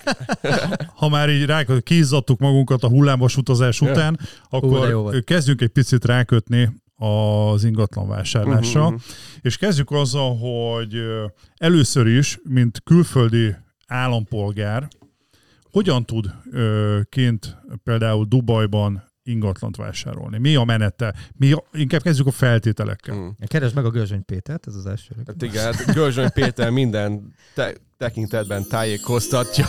[0.99, 5.23] ha már így rá, kiizzadtuk magunkat a hullámos utazás után, akkor volt.
[5.23, 8.99] kezdjünk egy picit rákötni az ingatlan vásárlásra, mhm.
[9.41, 10.95] és kezdjük azzal, hogy
[11.57, 13.55] először is, mint külföldi
[13.87, 14.87] állampolgár,
[15.71, 20.37] hogyan tud ö, kint például Dubajban ingatlant vásárolni?
[20.37, 21.13] Mi a menete?
[21.37, 23.15] Mi a, inkább kezdjük a feltételekkel.
[23.15, 23.27] Mm.
[23.45, 25.15] Keresd meg a Görzsöny Pétert, ez az első.
[25.27, 29.67] Hát igen, hát Görzsöny Péter minden te- tekintetben tájékoztatja.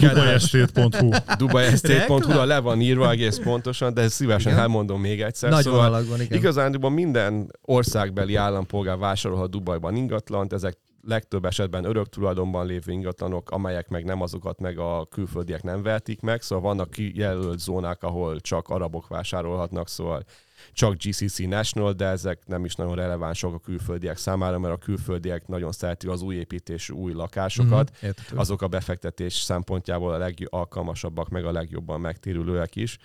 [0.00, 4.62] Dubajestate.hu DubaiEstate.hu-ra le van írva egész pontosan, de ezt szívesen Igen.
[4.62, 5.50] elmondom még egyszer.
[5.50, 6.38] Nagy szóval vonalakban, igen.
[6.38, 13.88] Igazándiból minden országbeli állampolgár vásárolhat Dubajban ingatlant, ezek legtöbb esetben örök tulajdonban lévő ingatlanok, amelyek
[13.88, 18.68] meg nem azokat meg a külföldiek nem vehetik meg, szóval vannak kijelölt zónák, ahol csak
[18.68, 20.24] arabok vásárolhatnak, szóval
[20.72, 25.46] csak GCC National, de ezek nem is nagyon relevánsok a külföldiek számára, mert a külföldiek
[25.46, 28.36] nagyon szeretik az új építésű új lakásokat, Mhm, érthető.
[28.36, 32.98] azok a befektetés szempontjából a legalkalmasabbak, meg a legjobban megtérülőek is.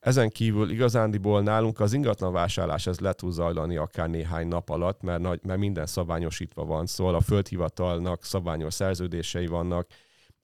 [0.00, 5.02] Ezen kívül igazándiból nálunk az ingatlan vásárlás ez le tud zajlani akár néhány nap alatt,
[5.02, 9.86] mert, nagy, mert minden szabványosítva van, szóval a földhivatalnak szabványos szerződései vannak,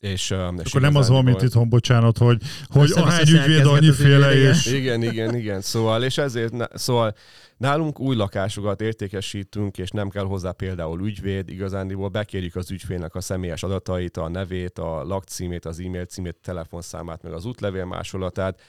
[0.00, 3.36] És, um, és Akkor nem az van, mint itthon, bocsánat, hogy, hogy Össze-vissza ahány ügyvéd,
[3.36, 5.60] szerkezget annyi az féle, ügyvéd, és Igen, igen, igen.
[5.60, 7.14] Szóval, és ezért, ne- szóval
[7.56, 13.20] nálunk új lakásokat értékesítünk, és nem kell hozzá például ügyvéd, igazándiból bekérjük az ügyfélnek a
[13.20, 18.60] személyes adatait, a nevét, a lakcímét, az e-mail címét, telefonszámát, meg az útlevél másolatát.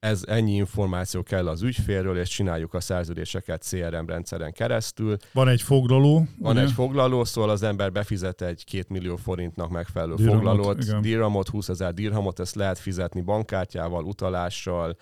[0.00, 5.16] Ez ennyi információ kell az ügyfélről, és csináljuk a szerződéseket CRM rendszeren keresztül.
[5.32, 6.24] van egy foglaló.
[6.38, 6.60] Van ugye?
[6.60, 11.00] egy foglaló, szóval az ember befizet egy két millió forintnak megfelelő Dirhamot, foglalót, igen.
[11.00, 14.96] dirhamot, 20 ezer dirhamot, ezt lehet fizetni bankkártyával, utalással,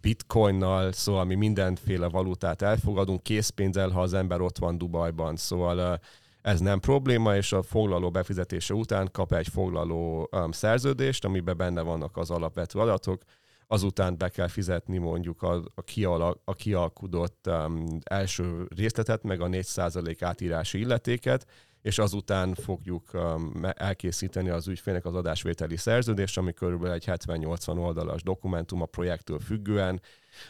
[0.00, 6.00] bitcoinnal, szóval mi mindenféle valutát elfogadunk, készpénzzel, ha az ember ott van Dubajban, szóval
[6.42, 11.80] ez nem probléma, és a foglaló befizetése után kap egy foglaló um, szerződést, amiben benne
[11.80, 13.22] vannak az alapvető adatok,
[13.66, 19.46] azután be kell fizetni mondjuk a, a, kiala, a kialkudott um, első részletet, meg a
[19.46, 21.46] 4% átírási illetéket,
[21.82, 28.22] és azután fogjuk um, elkészíteni az ügyfélnek az adásvételi szerződést, ami körülbelül egy 70-80 oldalas
[28.22, 30.00] dokumentum a projektől függően,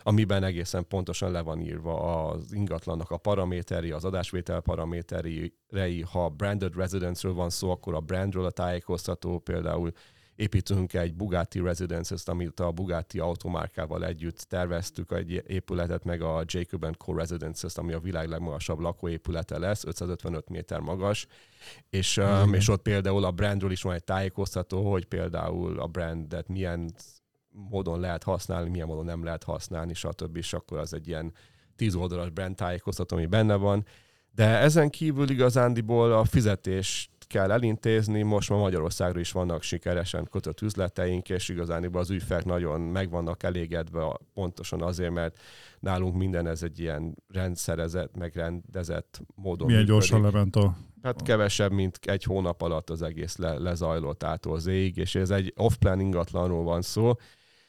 [0.03, 5.53] amiben egészen pontosan le van írva az ingatlannak a paraméteri, az adásvétel paraméterei,
[6.11, 9.93] ha branded residence-ről van szó, akkor a brandről a tájékoztató, például
[10.37, 16.97] építünk egy Bugatti Residence-t, amit a Bugatti automárkával együtt terveztük, egy épületet, meg a Jacob
[16.97, 21.27] Co Residence-t, ami a világ legmagasabb lakóépülete lesz, 555 méter magas,
[21.91, 26.49] és, um, és ott például a brandről is van egy tájékoztató, hogy például a brandet
[26.49, 26.95] milyen
[27.51, 30.37] módon lehet használni, milyen módon nem lehet használni, stb.
[30.37, 31.33] És akkor az egy ilyen
[31.77, 33.87] tíz oldalas brand tájékoztató, ami benne van.
[34.35, 40.61] De ezen kívül igazándiból a fizetést kell elintézni, most már Magyarországról is vannak sikeresen kötött
[40.61, 45.41] üzleteink, és igazániból az ügyfelek nagyon meg vannak elégedve pontosan azért, mert
[45.81, 50.09] nálunk minden ez egy ilyen rendszerezett, megrendezett módon Milyen működik.
[50.09, 50.77] gyorsan lement a...
[51.03, 55.53] Hát kevesebb, mint egy hónap alatt az egész le, lezajlott ától zéig, és ez egy
[55.57, 57.13] off-plan ingatlanról van szó,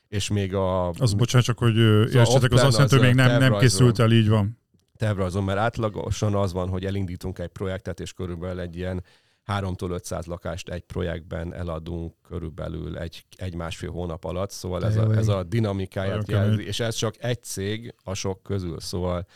[0.08, 3.26] és még a Az bocsánat, csak hogy Szóval értsetek, az azt jelenti, hogy az még
[3.26, 4.60] nem, nem készült el, így van.
[4.98, 9.04] tervrajzon, mert átlagosan az van, hogy elindítunk egy projektet, és körülbelül egy ilyen
[9.48, 15.16] 3-tól 500 lakást egy projektben eladunk körülbelül egy, egy másfél hónap alatt, szóval ez a,
[15.16, 19.28] ez a dinamikáját jelzi, és ez csak egy cég a sok közül, szóval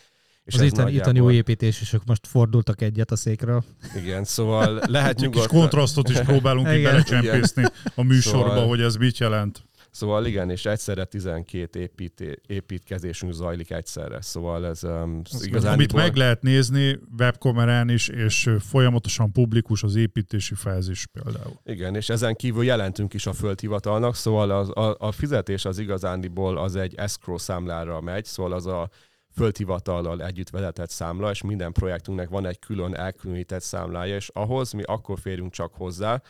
[0.44, 3.64] és az itteni, itteni nagyjából- új építésesek most fordultak egyet a székről.
[3.96, 6.84] Igen, szóval lehet Egy kis nyugodtan, kontrasztot is próbálunk Igen.
[6.84, 7.64] belecsempészni
[7.96, 9.64] a műsorba, Szóval- hogy ez mit jelent.
[9.92, 15.74] Szóval igen, és egyszerre 12 építé, építkezésünk zajlik egyszerre, szóval ez um, igazán...
[15.74, 21.60] Amit meg lehet nézni webkamerán is, és folyamatosan publikus az építési fázis például.
[21.64, 26.58] Igen, és ezen kívül jelentünk is a földhivatalnak, szóval az, a, a fizetés az igazániból
[26.58, 28.90] az egy escrow számlára megy, szóval az a
[29.36, 34.84] földhivatallal együtt vezetett számla, és minden projektünknek van egy külön elkülönített számlája, és ahhoz mi
[34.84, 36.22] akkor férünk csak hozzá,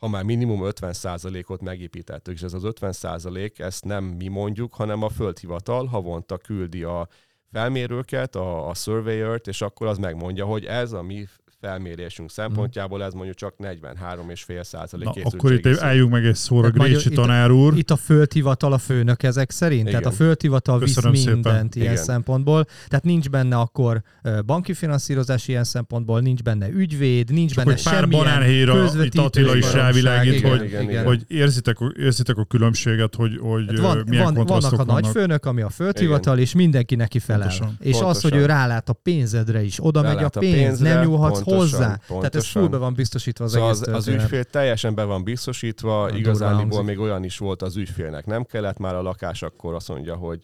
[0.00, 5.08] ha már minimum 50%-ot megépítettük, és ez az 50% ezt nem mi mondjuk, hanem a
[5.08, 7.08] földhivatal havonta küldi a
[7.52, 11.26] felmérőket, a, a surveyort, és akkor az megmondja, hogy ez a mi
[11.60, 16.88] felmérésünk szempontjából ez mondjuk csak 43,5 százalék Na, akkor itt álljunk meg egy szóra, Tehát
[16.88, 17.76] Grécsi itt tanár úr.
[17.76, 19.80] Itt a földhivatal a főnök ezek szerint?
[19.88, 19.92] Igen.
[20.00, 21.32] Tehát a földhivatal visz Köszönöm szépen.
[21.32, 22.04] mindent ilyen Igen.
[22.04, 22.64] szempontból.
[22.88, 24.02] Tehát nincs benne akkor
[24.46, 29.56] banki finanszírozás ilyen szempontból, nincs benne ügyvéd, nincs Csak benne hogy pár banánhéjra itt Attila
[29.56, 31.04] is rávilágít, Igen, hogy, igen, igen.
[31.04, 35.02] hogy érzitek, érzitek a különbséget, hogy, hogy Hát van, milyen van, vannak kontrasztok a vannak.
[35.02, 37.40] nagyfőnök, ami a földhivatal, és mindenki neki felel.
[37.40, 37.76] Pontosan.
[37.80, 38.30] És az, Pontosan.
[38.30, 41.42] hogy ő rálát a pénzedre is, oda megy a Rálát a pénz, pénzre, nem nyúlhatsz
[41.50, 41.96] pontosan, hozzá.
[41.96, 42.62] Tehát ez pontosan.
[42.62, 44.22] full be van biztosítva az Szóval egész az, az történet.
[44.22, 48.78] ügyfél teljesen be van biztosítva, durván igazániból még olyan is volt az ügyfélnek, nem kellett
[48.78, 50.42] már a lakás, akkor azt mondja, hogy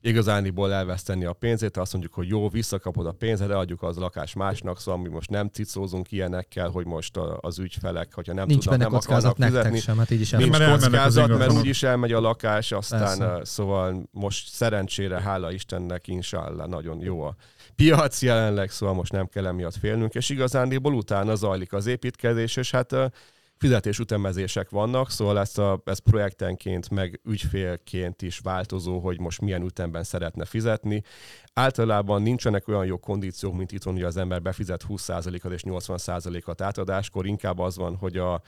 [0.00, 4.80] igazániból elveszteni a pénzét, azt mondjuk, hogy jó, visszakapod a pénzed, adjuk az lakás másnak,
[4.80, 8.78] szóval mi most nem cicózunk ilyenekkel, hogy most a- az ügyfelek, hogyha nem Nincs tudnak,
[8.78, 11.82] benne nem kockázat akarnak nektek fizetni, sem, hát így is Nincs az kockázat, mert úgyis
[11.82, 13.40] elmegy a lakás, aztán Persze.
[13.44, 17.34] szóval most szerencsére, hála Istennek, inshallah, nagyon jó a
[17.76, 22.70] piac jelenleg, szóval most nem kell emiatt félnünk, és igazándiból utána zajlik az építkezés, és
[22.70, 23.06] hát uh,
[23.58, 30.04] fizetésütemezések vannak, szóval ezt, a, ez projektenként, meg ügyfélként is változó, hogy most milyen ütemben
[30.04, 31.02] szeretne fizetni.
[31.52, 37.26] Általában nincsenek olyan jó kondíciók, mint itthon, hogy az ember befizet 20%-at és 80%-at átadáskor,
[37.26, 38.42] inkább az van, hogy a,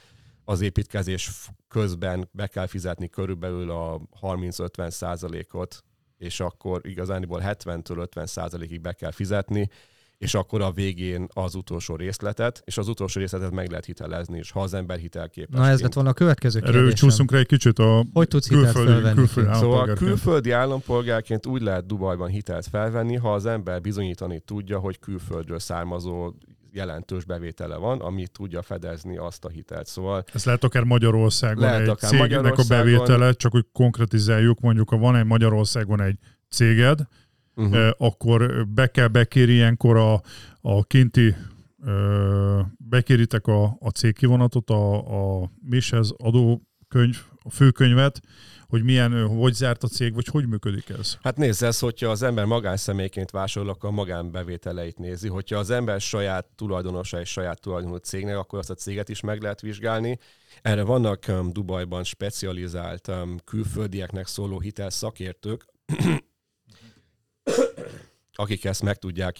[0.45, 1.31] az építkezés
[1.67, 5.83] közben be kell fizetni körülbelül a 30-50 százalékot,
[6.19, 9.69] és akkor igazániból 70-től 50 százalékig be kell fizetni,
[10.17, 14.51] és akkor a végén az utolsó részletet, és az utolsó részletet meg lehet hitelezni, és
[14.51, 15.59] ha az ember hitelképes.
[15.59, 17.09] Na ez lett volna a következő Erről kérdésem.
[17.09, 19.15] csúszunk rá egy kicsit a Hogy tudsz hitelt külföldi, felvenni?
[19.15, 19.53] külföldi?
[19.53, 25.59] Szóval külföldi állampolgárként úgy lehet Dubajban hitelt felvenni, ha az ember bizonyítani tudja, hogy külföldről
[25.59, 26.33] származó
[26.71, 29.87] jelentős bevétele van, ami tudja fedezni azt a hitelt.
[29.87, 32.79] Szóval Ez lehet akár Magyarországon Lehet egy akár cégnek Magyarországon.
[32.79, 36.17] a bevétele, csak hogy konkretizáljuk, mondjuk ha van egy Magyarországon egy
[36.49, 36.99] céged,
[37.55, 37.89] uh-huh.
[37.97, 40.21] akkor be kell bekéri ilyenkor a,
[40.61, 41.35] a kinti
[42.77, 48.21] bekéritek a, a cégkivonatot, a, a MIS-hez adókönyv, a főkönyvet,
[48.69, 51.17] hogy milyen, hogy zárt a cég, vagy hogy működik ez?
[51.21, 55.27] Hát nézd, ez, hogyha az ember magánszemélyként vásárol, akkor a magánbevételeit nézi.
[55.27, 59.41] Hogyha az ember saját tulajdonosa és saját tulajdonú cégnek, akkor azt a céget is meg
[59.41, 60.17] lehet vizsgálni.
[60.61, 65.65] Erre vannak um, Dubajban specializált um, külföldieknek szóló hitel szakértők,
[68.33, 69.37] akik ezt meg tudják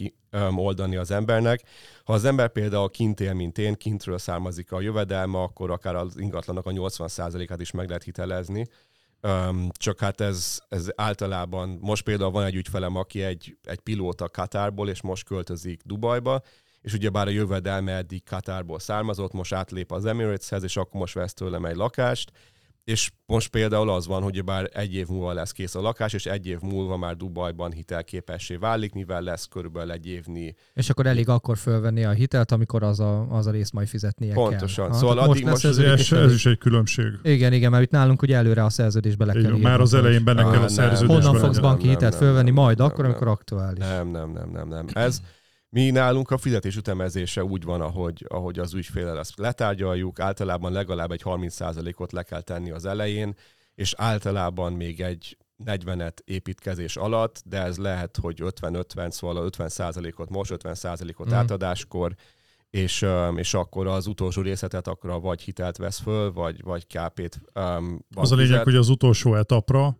[0.55, 1.61] oldani az embernek.
[2.03, 6.17] Ha az ember például kint él, mint én, kintről származik a jövedelme, akkor akár az
[6.17, 8.67] ingatlanak a 80%-át is meg lehet hitelezni.
[9.71, 14.89] Csak hát ez, ez általában, most például van egy ügyfelem, aki egy, egy pilóta Katárból,
[14.89, 16.41] és most költözik Dubajba,
[16.81, 21.33] és ugyebár a jövedelme eddig Katárból származott, most átlép az Emirateshez, és akkor most vesz
[21.33, 22.31] tőlem egy lakást,
[22.89, 26.25] és most például az van, hogy bár egy év múlva lesz kész a lakás, és
[26.25, 31.29] egy év múlva már Dubajban hitelképessé válik, mivel lesz körülbelül egy évnyi És akkor elég
[31.29, 34.89] akkor fölvenni a hitelt, amikor az a, az a részt majd fizetnie Pontosan.
[34.89, 34.97] kell.
[34.97, 37.05] Szóval tehát addig most Ez, szerződik, ez, ez elég- is egy különbség.
[37.23, 40.23] Igen, igen, mert itt nálunk ugye előre a szerződésbe le kell Igen, már az elején
[40.23, 40.67] benne Ah, kell a nem.
[40.67, 41.21] szerződésben.
[41.23, 42.49] Honnan fogsz banki hitelt fölvenni?
[42.51, 43.79] Majd akkor, amikor aktuális.
[43.79, 44.85] Nem, nem, nem, nem, nem.
[44.93, 45.21] Ez
[45.69, 51.11] mi nálunk a fizetés ütemezése úgy van, ahogy, ahogy az ügyfélel ezt letárgyaljuk, általában legalább
[51.11, 53.35] egy 30%-ot le kell tenni az elején,
[53.75, 60.29] és általában még egy 40-et építkezés alatt, de ez lehet, hogy 50-50, szóval a 50%-ot
[60.29, 61.35] most, 50%-ot Mhm.
[61.35, 62.15] átadáskor,
[62.69, 63.05] és,
[63.35, 68.31] és akkor az utolsó részletet akkor vagy hitelt vesz föl, vagy, vagy KP-t um, Az
[68.31, 69.97] a lényeg, hogy az utolsó etapra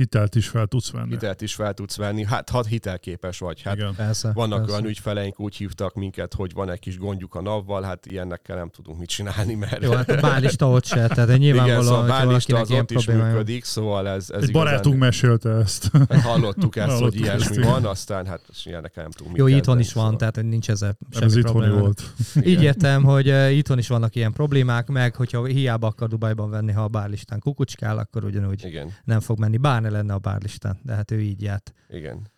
[0.00, 1.10] hitelt is fel tudsz venni.
[1.10, 2.24] hitelt is fel tudsz venni.
[2.24, 3.62] Hát, ha hitelképes vagy.
[3.62, 3.94] Hát Igen.
[3.94, 4.32] Persze.
[4.34, 4.74] vannak persze.
[4.74, 8.68] olyan ügyfeleink, úgy hívtak minket, hogy van egy kis gondjuk a navval, hát ilyennekkel nem
[8.68, 12.06] tudunk mit csinálni, mert Jó, hát a bálista ott se, tehát igen, nyilvánvalóan, szóval a
[12.06, 15.90] bálista az ott is működik, szóval ez, ez Egy barátunk mesélte ezt.
[16.08, 17.70] Hát hallottuk ezt, hogy Hallottuk ilyesmi ezt, igen.
[17.70, 20.18] van, aztán hát ilyenekkel nem tudunk Jó, mit itthon is van, szóval.
[20.18, 21.78] tehát hogy nincs ezzel semmi ez probléma.
[21.78, 22.02] volt.
[22.44, 26.72] Így értem, hogy uh, itthon is vannak ilyen problémák, meg hogyha hiába akar Dubajban venni,
[26.72, 29.56] ha a bárlistán kukucskál, akkor ugyanúgy Igen, nem fog menni.
[29.56, 31.74] Bár ne lenne a bárlistán, de hát ő így járt.
[31.88, 32.28] igen.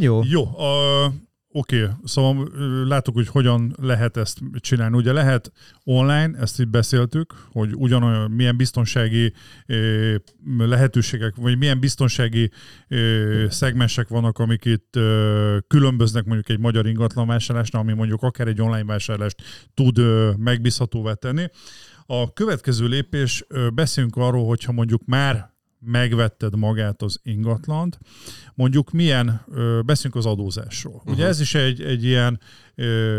[0.00, 0.20] Jó.
[0.24, 1.12] Jó, a,
[1.48, 4.96] oké, szóval ö, látok, hogy hogyan lehet ezt csinálni.
[4.96, 5.52] Ugye lehet
[5.84, 9.32] online, ezt itt beszéltük, hogy ugyanolyan milyen biztonsági
[9.66, 10.14] ö,
[10.58, 12.50] lehetőségek, vagy milyen biztonsági
[12.88, 18.60] ö, szegmensek vannak, amik itt ö, különböznek mondjuk egy magyar ingatlanvásárlásnál, ami mondjuk akár egy
[18.60, 19.42] online vásárlást
[19.74, 19.98] tud
[20.38, 21.46] megbízhatóvá tenni.
[22.06, 25.51] A következő lépés, ö, beszéljünk arról, hogyha mondjuk már
[25.84, 27.98] megvetted magát az ingatlant,
[28.54, 30.94] mondjuk milyen, ö, beszéljünk az adózásról.
[30.94, 31.12] Uh-huh.
[31.12, 32.40] Ugye ez is egy, egy ilyen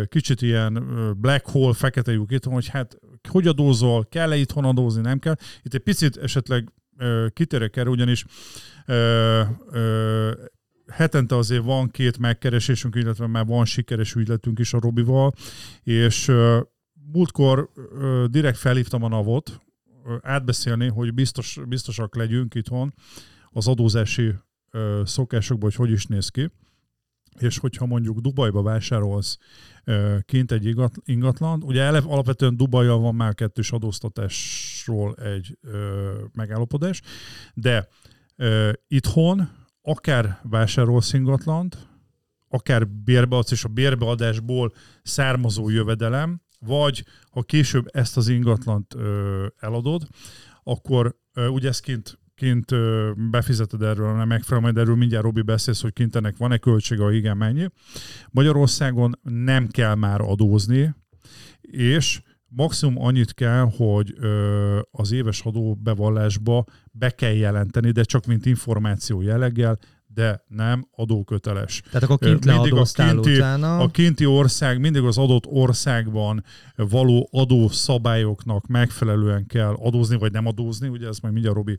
[0.08, 0.84] kicsit ilyen
[1.18, 2.98] black hole, fekete lyuk itt, hogy hát
[3.30, 5.36] hogy adózol, kell-e itthon adózni, nem kell.
[5.62, 6.72] Itt egy picit esetleg
[7.34, 8.26] kitérek erre, ugyanis
[10.88, 15.34] hetente azért van két megkeresésünk, illetve már van sikeres ügyletünk is a Robival,
[15.84, 16.32] és
[17.12, 17.70] múltkor
[18.30, 19.62] direkt felhívtam a navot,
[20.22, 22.94] átbeszélni, hogy biztos, biztosak legyünk itthon
[23.50, 24.34] az adózási
[24.72, 26.52] ö, szokásokból, hogy hogy is néz ki,
[27.40, 29.38] és hogyha mondjuk Dubajba vásárolsz
[30.22, 35.58] kint egy ingatlan, ugye eleve alapvetően Dubajjal van már kettős adóztatásról egy
[36.34, 37.02] megállapodás,
[37.54, 37.88] de
[38.88, 39.50] itthon
[39.82, 41.88] akár vásárolsz ingatlant,
[42.48, 50.08] akár bérbeadsz, és a bérbeadásból származó jövedelem, vagy ha később ezt az ingatlant ö, eladod,
[50.64, 55.42] akkor ö, ugye ezt kint, kint ö, befizeted erről, nem megfelel, majd erről mindjárt Robi
[55.42, 57.68] beszélsz, hogy kint ennek van-e költsége, ha igen, mennyi.
[58.30, 60.96] Magyarországon nem kell már adózni,
[61.62, 62.22] és
[62.56, 69.22] maximum annyit kell, hogy ö, az éves adóbevallásba be kell jelenteni, de csak mint információ
[69.22, 69.80] jelleggel,
[70.14, 71.82] de nem adóköteles.
[71.92, 73.78] Tehát akkor kint mindig a kinti- utána.
[73.78, 76.44] A kinti ország mindig az adott országban
[76.76, 81.78] való adószabályoknak megfelelően kell adózni, vagy nem adózni, ugye ez majd mindjárt Robi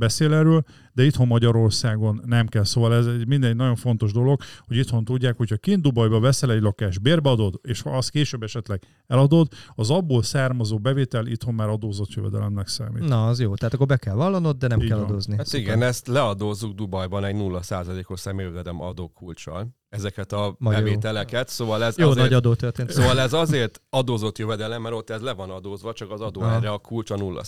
[0.00, 2.64] beszél erről, de itthon Magyarországon nem kell.
[2.64, 6.52] Szóval ez egy minden egy nagyon fontos dolog, hogy itthon tudják, hogyha kint Dubajba veszel
[6.52, 11.68] egy lakást, bérbeadod, és ha azt később esetleg eladod, az abból származó bevétel itthon már
[11.68, 13.08] adózott jövedelemnek számít.
[13.08, 13.54] Na, az jó.
[13.54, 15.06] Tehát akkor be kell vallanod, de nem Így kell van.
[15.06, 15.36] adózni.
[15.36, 15.60] Hát Szuper.
[15.60, 19.78] igen, ezt leadózzuk Dubajban egy 0%-os személyjövedelem adókulcsal.
[19.88, 20.70] Ezeket a jó.
[20.70, 22.28] bevételeket, szóval ez Jó azért...
[22.28, 22.90] nagy adó történt.
[22.90, 26.70] Szóval ez azért adózott jövedelem, mert ott ez le van adózva, csak az adó erre
[26.70, 27.42] a kulcs a 0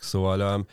[0.00, 0.66] Szóval um,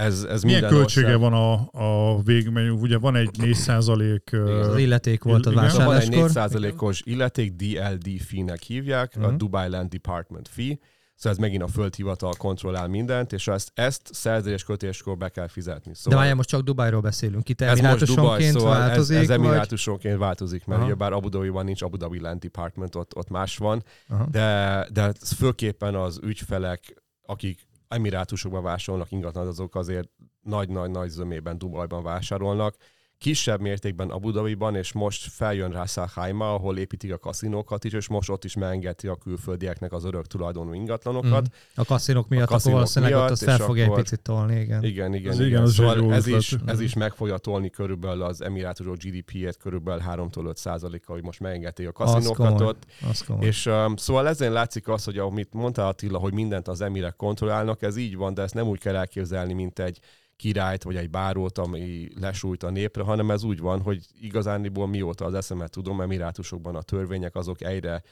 [0.00, 1.20] ez, ez Milyen költsége ország...
[1.20, 1.68] van a,
[2.12, 2.70] a végmenü?
[2.70, 4.32] Ugye van egy 4 százalék...
[4.32, 5.62] Az illeték volt a Igen.
[5.62, 6.30] Van egy vásárláskor.
[6.72, 9.24] 4%-os illeték, DLD fee-nek hívják, uh-huh.
[9.24, 9.36] a Mhm.
[9.36, 10.78] Dubai Land Department fee,
[11.14, 15.90] szóval ez megint a földhivatal kontrollál mindent, és ezt, ezt szerződés kötéskor be kell fizetni.
[15.90, 17.48] De Szóval várjál, most csak Dubajról beszélünk.
[17.48, 19.46] Itt ez most emirátusonként szóval változik, ez, ez vagy...
[19.46, 20.88] emirátusonként változik, mert Aha.
[20.88, 24.26] ugye bár Abu Dhabiban nincs Abu Dhabi Land Department, ott, ott más van, Aha.
[24.30, 30.08] de, de főképpen az ügyfelek, akik emirátusokban vásárolnak ingatlan, azok azért
[30.40, 32.76] nagy-nagy-nagy zömében Dubajban vásárolnak.
[33.20, 38.08] Kisebb mértékben Abu Dhabiban, és most feljön rá Sahaima, ahol építik a kaszinókat is, és
[38.08, 41.40] most ott is megengedti a külföldieknek az örök tulajdonú ingatlanokat.
[41.40, 41.52] Mm.
[41.74, 44.20] A kaszinok miatt, akkor kaszinok valószínűleg ott miatt, azt és fel fogja egy akkor- picit
[44.20, 44.84] tolni, igen.
[44.84, 45.48] Igen, igen, Az igen.
[45.48, 49.56] igen, az szóval egy ez, is, ez is meg fogja tolni körülbelül az emirátusok GDP-et
[49.56, 52.82] körülbelül 3-5 százaléka, hogy most megengedték a kaszinókat ott.
[53.10, 53.46] Az komoly.
[53.46, 57.82] És um, szóval ezen látszik az, hogy amit mondta Attila, hogy mindent az emirek kontrollálnak,
[57.82, 60.00] ez így van, de ezt nem úgy kell elképzelni, mint egy
[60.40, 65.24] királyt vagy egy bárót, ami lesújt a népre, hanem ez úgy van, hogy igazániból mióta
[65.24, 68.02] az eszemet tudom, emirátusokban a törvények azok egyre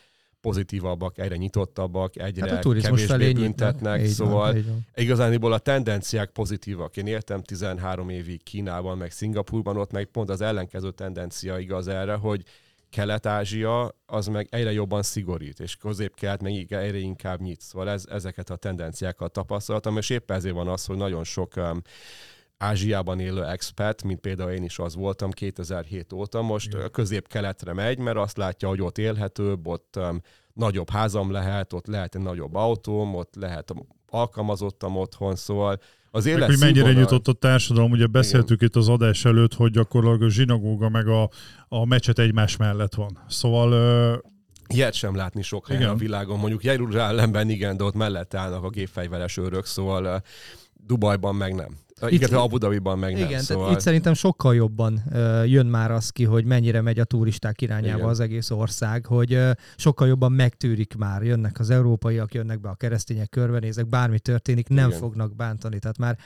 [0.41, 4.87] pozitívabbak, egyre nyitottabbak, egyre Hát a kevésbé büntetnek, Így szóval van, van.
[4.95, 6.97] Igazániból a tendenciák pozitívak.
[6.97, 12.15] Én értem 13 évig Kínában, meg Szingapurban, ott meg pont az ellenkező tendencia igaz erre,
[12.15, 12.43] hogy
[12.91, 17.61] Kelet-Ázsia az meg egyre jobban szigorít, és közép-kelet meg egyre inkább nyit.
[17.61, 21.83] Szóval ez, ezeket a tendenciákat tapasztaltam, és épp ezért van az, hogy nagyon sok um,
[22.59, 26.91] Ázsiában élő expat, mint például én is az voltam 2007 óta, most Igen.
[26.91, 30.21] közép-keletre megy, mert azt látja, hogy ott élhetőbb, ott um,
[30.53, 33.75] nagyobb házam lehet, ott lehet egy nagyobb autóm, ott lehet
[34.11, 35.79] alkalmazottam otthon, szóval
[36.19, 39.71] az Meg, élet hogy mennyire nyitott a társadalom, ugye beszéltük itt az adás előtt, hogy
[39.71, 41.31] gyakorlatilag a zsinagóga meg a,
[41.69, 43.19] a mecset egymás mellett van.
[43.29, 43.73] Szóval
[44.69, 45.95] Ilyet sem látni sok helyen Igen.
[45.95, 46.39] a világon.
[46.39, 50.23] Mondjuk Jeruzsálemben igen, de ott mellett állnak a gépfegyveres őrök, szóval
[50.87, 51.77] Dubajban meg nem.
[52.03, 53.23] Uh, Itt- igen, Abu Dhabiban meg nem.
[53.29, 53.63] Igen, Szóval...
[53.65, 57.61] tehát itt szerintem sokkal jobban ö, jön már az ki, hogy mennyire megy a turisták
[57.61, 58.09] irányába Igen.
[58.09, 62.75] az egész ország, hogy ö, sokkal jobban megtűrik már, jönnek az európaiak, jönnek be a
[62.75, 64.99] keresztények, körbenézek, bármi történik, nem Igen.
[65.01, 65.79] fognak bántani.
[65.79, 66.19] Tehát már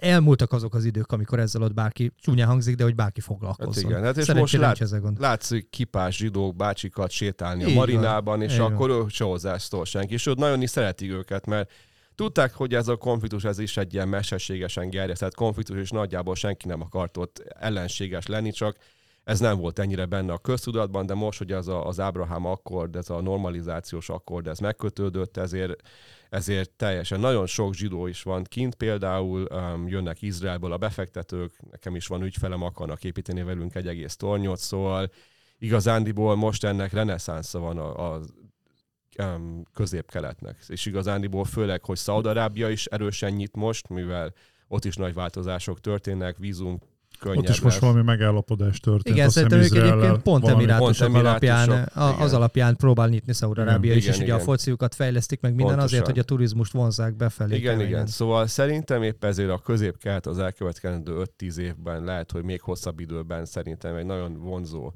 [0.00, 3.82] elmúltak azok az idők, amikor ezzel ott bárki, csúnyán hangzik, de hogy bárki foglalkozzon.
[3.82, 5.20] Hát igen, hát és Szerencsére most lát- gond.
[5.20, 7.76] látszik kipás zsidók, bácsikat sétálni Így a van.
[7.76, 8.72] marinában, és Így van.
[8.72, 10.12] akkor ő se hozzászól senki.
[10.12, 11.70] És ott nagyon is szeretik őket, mert
[12.20, 16.66] tudták, hogy ez a konfliktus ez is egy ilyen mesterségesen gerjesztett konfliktus, és nagyjából senki
[16.66, 18.76] nem akart ott ellenséges lenni, csak
[19.24, 22.96] ez nem volt ennyire benne a köztudatban, de most, hogy ez a, az Ábrahám akkord,
[22.96, 25.88] ez a normalizációs akkord, ez megkötődött, ezért,
[26.30, 31.96] ezért teljesen nagyon sok zsidó is van kint, például um, jönnek Izraelből a befektetők, nekem
[31.96, 35.10] is van ügyfelem, akarnak építeni velünk egy egész tornyot, szóval
[35.58, 38.20] igazándiból most ennek reneszánsza van a, a
[39.18, 40.56] um, közép-keletnek.
[40.68, 44.32] És igazándiból főleg, hogy Szaudarábia is erősen nyit most, mivel
[44.68, 46.78] ott is nagy változások történnek, vízum
[47.20, 47.82] könnyebb ott is most lesz.
[47.82, 49.16] valami megállapodás történt.
[49.16, 51.88] Igen, szerintem ők egyébként pont emirátusok alapján, igen.
[52.18, 54.46] az alapján próbál nyitni Szaudarábia is, Igen, és ugye a igen.
[54.46, 55.98] fociukat fejlesztik meg minden Pontosan.
[55.98, 57.56] azért, hogy a turizmust vonzák befelé.
[57.56, 57.90] Igen, keményen.
[57.90, 58.06] igen.
[58.06, 63.44] Szóval szerintem épp ezért a közép-kelet az elkövetkezendő 5-10 évben, lehet, hogy még hosszabb időben
[63.44, 64.92] szerintem egy nagyon vonzó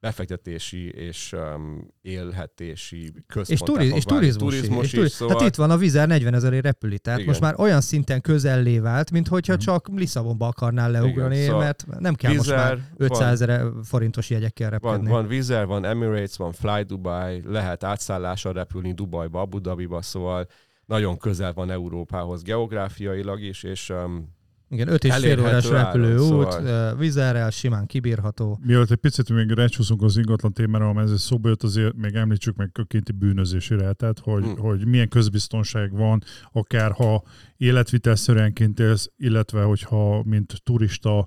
[0.00, 3.48] befektetési és um, élhetési központ.
[3.48, 4.92] És, turiz, és turizmus, turizmus is.
[4.92, 5.38] is, És szóval...
[5.38, 7.30] Hát itt van a Vizer 40 ezerért repüli, tehát Igen.
[7.30, 9.62] most már olyan szinten közellé vált, mint hogyha Mhm.
[9.62, 14.30] csak Lisszabonba akarnál leugrani, Igen, szóval mert nem kell most már Vizer, 500 ezer forintos
[14.30, 15.10] jegyekkel Van, repkedni.
[15.10, 20.46] van Vizer, van Emirates, van Fly Dubai, lehet átszállással repülni Dubajba, Abu Dhabiba, szóval
[20.86, 24.36] nagyon közel van Európához geográfiailag is, és um,
[24.70, 26.96] Igen, 5 és fél órás repülőút, szóval-.
[26.96, 28.58] Vizerrel simán kibírható.
[28.62, 32.56] Mielőtt egy picit még rácsúszunk az ingatlan témára, amely ez szóba jött, azért még említsük
[32.56, 34.58] meg a kinti bűnözési rátet, hogy, Hmm.
[34.58, 37.22] hogy milyen közbiztonság van, akár ha
[37.56, 41.26] életvitelszerűenként élsz, illetve hogyha mint turista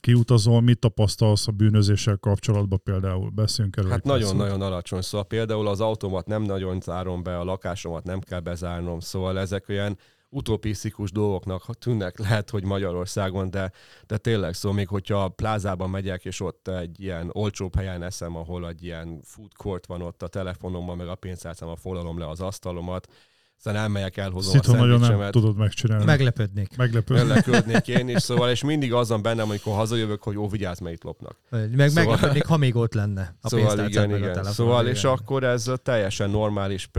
[0.00, 3.30] kiutazol, mit tapasztalsz a bűnözéssel kapcsolatban például?
[3.30, 3.90] Beszéljünk erről.
[3.90, 5.00] Hát nagyon-nagyon alacsony.
[5.00, 9.68] Szóval például az autómat nem nagyon zárom be, a lakásomat nem kell bezárnom, szóval ezek
[9.68, 9.98] olyan
[10.34, 13.72] utopisztikus dolgoknak tűnnek, lehet, hogy Magyarországon, de,
[14.06, 18.36] de tényleg, szóval még hogyha a plázában megyek, és ott egy ilyen olcsóbb helyen eszem,
[18.36, 22.40] ahol egy ilyen food court van ott a telefonommal, meg a pénztárcámmal foglalom le az
[22.40, 23.08] asztalomat,
[23.56, 26.04] aztán elmegyek, elhozom Szitva a nagyon nem tudod megcsinálni.
[26.04, 26.76] Meglepődnék.
[26.76, 27.14] Meglepő.
[27.14, 31.02] Meglepődnék én is, szóval, és mindig azon bennem, amikor hazajövök, hogy ó, vigyázz, mert itt
[31.02, 31.38] lopnak.
[31.50, 34.32] Meg Szóval- meglepődnék, ha még ott lenne a Szóval igen, meg a igen.
[34.32, 34.52] telefon.
[34.52, 35.12] Szóval, és igen.
[35.12, 36.90] akkor ez teljesen normális,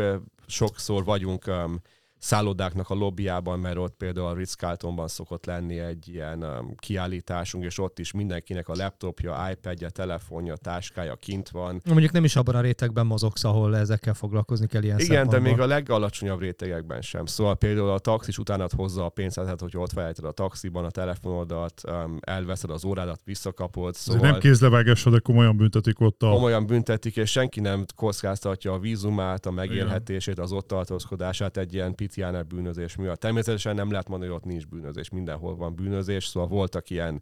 [0.47, 1.81] sokszor vagyunk um,
[2.25, 7.79] szállodáknak a lobbyában, mert ott például a Ritz-Carltonban szokott lenni egy ilyen um, kiállításunk, és
[7.79, 11.81] ott is mindenkinek a laptopja, iPadje, telefonja, táskája kint van.
[11.85, 15.59] Mondjuk nem is abban a rétegben mozogsz, ahol ezekkel foglalkozni kell ilyen Igen, de még
[15.59, 17.25] a legalacsonyabb rétegekben sem.
[17.25, 20.89] Szóval például a taxis utánat hozza a pénzt, tehát hogy ott felejted a taxiban a
[20.89, 23.93] telefonodat, um, elveszed az órádat, visszakapod.
[23.93, 26.29] Szóval Szóval nem kézlevágásra, de komolyan büntetik ott a...
[26.29, 31.95] komolyan büntetik, és senki nem kockáztatja a vízumát, a megélhetését, az ott tartózkodását egy ilyen
[32.15, 33.19] pitiáner bűnözés miatt.
[33.19, 37.21] Természetesen nem lehet mondani, hogy ott nincs bűnözés, mindenhol van bűnözés, szóval voltak ilyen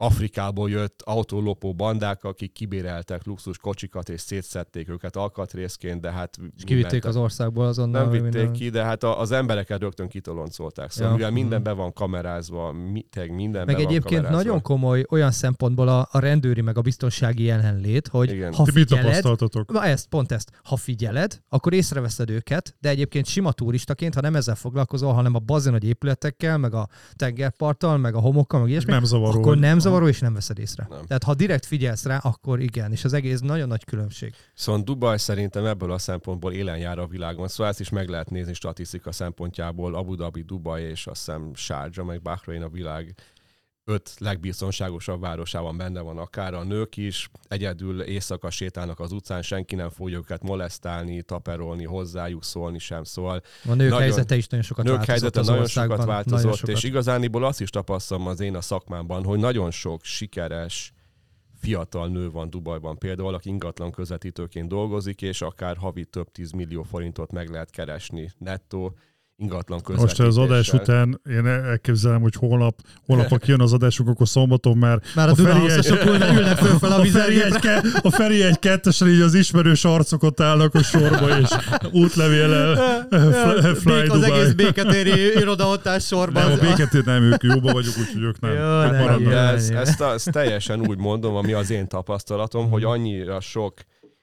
[0.00, 6.64] Afrikából jött autólopó bandák, akik kibéreltek luxus kocsikat és szétszették őket alkatrészként, de hát És
[6.64, 8.02] kivitték az országból azonnal.
[8.02, 8.52] nem vitték minden.
[8.52, 10.90] ki, de hát az embereket rögtön kitoloncolták.
[10.90, 11.16] Szóval Ja.
[11.16, 11.68] mivel minden Mhm.
[11.68, 12.74] be van kamerázva,
[13.10, 16.80] tényleg minden Meg be van egyébként nagyon komoly olyan szempontból a, a rendőri meg a
[16.80, 18.52] biztonsági jelenlét, hogy Igen.
[18.54, 19.72] ha Ti mit figyeled, tapasztaltatok?
[19.72, 20.50] Na ezt, pont ezt.
[20.62, 25.38] Ha figyeled, akkor észreveszed őket, de egyébként sima turistaként, ha nem ezzel foglalkozol, hanem a
[25.38, 29.38] bazin nagy épületekkel, meg a tengerparttal, meg a homokkal, meg ilyesmi, Nem zavaró.
[29.38, 29.86] akkor nem Aha.
[29.88, 30.86] Zavaró, és nem veszed észre.
[30.90, 31.04] Nem.
[31.06, 34.34] Tehát ha direkt figyelsz rá, akkor igen, és az egész nagyon nagy különbség.
[34.54, 38.30] Szóval Dubaj szerintem ebből a szempontból élen jár a világon, szóval ezt is meg lehet
[38.30, 39.94] nézni statisztika szempontjából.
[39.94, 43.14] Abu Dhabi, Dubaj és azt hiszem Sharjah, meg Bahrain a világ
[43.88, 49.74] öt legbiztonságosabb városában benne van akár a nők is, egyedül éjszaka sétálnak az utcán, senki
[49.74, 54.64] nem fogja őket molesztálni, taperolni, hozzájuk szólni sem, szóval A nők Nagyon- helyzete is nagyon
[54.66, 56.76] sokat nők változott helyzete az nagyon sokat változott, nagyon sokat.
[56.76, 60.92] és igazániból azt is tapasztalom az én a szakmámban, hogy nagyon sok sikeres
[61.60, 62.98] fiatal nő van Dubajban.
[62.98, 68.32] Például, aki ingatlan közvetítőként dolgozik, és akár havi több tíz millió forintot meg lehet keresni
[68.38, 68.96] nettó
[69.40, 70.26] ingatlan Most közvetítéssel.
[70.26, 75.00] az adás után én elképzelem, hogy holnap, holnap ha kijön az adásunk, akkor szombaton már
[75.14, 77.54] Már a ülnek, ülnek föl fel a a Feri, egy,
[78.02, 81.48] a Feri egy kettesen így az ismerős arcokat állnak a sorba, és
[81.92, 82.76] útlevéllel
[83.74, 84.30] fly, az Dubai.
[84.30, 86.42] egész béketéri iroda ott áll sorban.
[86.48, 88.52] Nem, a béketét nem, ők jóba vagyunk, úgyhogy ők nem.
[88.52, 89.24] Jó, nem.
[89.24, 93.74] De ez, ezt, a- ezt teljesen úgy mondom, ami az én tapasztalatom, hogy annyira sok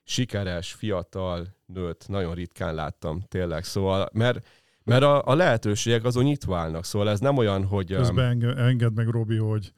[0.03, 3.63] sikeres, fiatal nőt nagyon ritkán láttam, tényleg.
[3.63, 4.45] Szóval, mert,
[4.85, 7.91] mert a, a lehetőségek azon nyitva állnak, szóval ez nem olyan, hogy...
[7.91, 9.71] um, Közben enge, engedd meg, Robi, hogy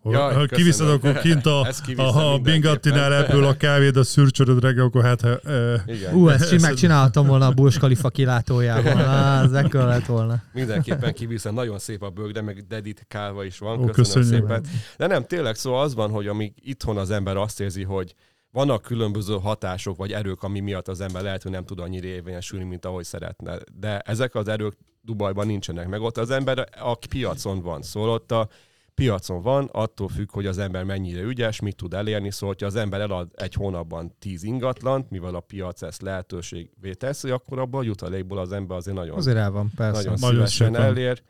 [0.00, 2.38] hogy Jaj, ha kiviszed, akkor kint a, Ezt a, a.
[2.38, 6.14] Bingattinál ebből a kávét, a szürcsöröd reggel, akkor hát e, Igen.
[6.14, 8.98] Ú, ezt csin- megcsináltam volna a Burj Khalifa kilátójában.
[8.98, 10.42] Á, ez ekkora lett volna.
[10.52, 14.48] Mindenképpen kiviszem, nagyon szép a bögre, meg dedikálva is van, Ó, köszönöm köszönjük.
[14.48, 14.64] szépen.
[14.96, 18.14] De nem, tényleg, szóval az van, hogy amíg itthon az ember azt érzi, hogy
[18.56, 22.64] vannak különböző hatások vagy erők, ami miatt az ember lehet, hogy nem tud annyira érvényesülni,
[22.64, 23.58] mint ahogy szeretne.
[23.78, 26.00] De ezek az erők Dubajban nincsenek meg.
[26.00, 27.82] Ott az ember a piacon van.
[27.82, 28.48] Szóval ott a
[28.94, 32.30] piacon van, attól függ, hogy az ember mennyire ügyes, mit tud elérni.
[32.30, 37.30] Szóval, hogyha az ember elad egy hónapban tíz ingatlant, mivel a piac ezt lehetőségvé teszi,
[37.30, 40.02] akkor abban a jutalékból az ember azért nagyon Azért el van, persze.
[40.02, 40.82] nagyon, szívesen szépen.
[40.82, 41.22] elér.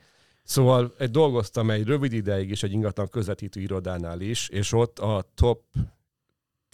[0.43, 5.25] Szóval egy dolgoztam egy rövid ideig is egy ingatlan közvetítő irodánál is, és ott a
[5.35, 5.61] top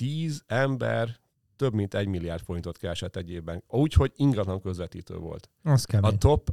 [0.03, 1.16] 10 ember
[1.57, 3.62] több mint egy milliárd forintot keresett egy évben.
[3.68, 5.50] Úgy, hogy ingatlan közvetítő volt.
[5.62, 6.11] Az kemény.
[6.12, 6.50] A top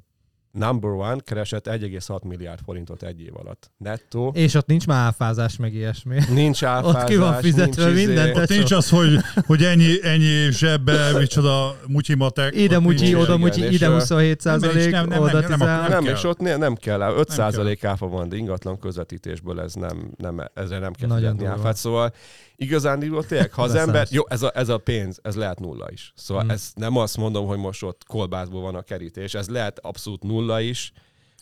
[0.52, 3.72] number one keresett 1,6 milliárd forintot egy év alatt.
[3.78, 4.32] Nettó.
[4.36, 6.20] És ott nincs már áfázás, meg ilyesmi.
[6.34, 9.64] Nincs áfázás, Ott ki van fizetve nincs izé- minden, te- Ott nincs az, hogy, hogy
[9.64, 12.56] ennyi, ennyi zsebbe, micsoda mutyimatek.
[12.56, 15.58] Ide ott mutyi, oda mutyi, ide ö, 27 nem, százalék, nem, nem, oda nem, nem
[15.60, 16.14] 10 akar- Nem, kell.
[16.14, 17.18] és ott ne, nem kell, áfa.
[17.18, 17.36] 5 kell.
[17.36, 21.76] százalék áfa van, de ingatlan közvetítésből ez nem, nem ezre nem kell Nagyon fizetni áfát.
[21.76, 22.14] Szóval
[22.56, 26.14] igazán tényleg, ha az ember, jó, ez a, ez a pénz, ez lehet nulla is.
[26.16, 26.52] Szóval Hmm.
[26.52, 30.38] ez nem azt mondom, hogy most ott kolbászból van a kerítés, ez lehet abszolút nulla
[30.62, 30.92] is.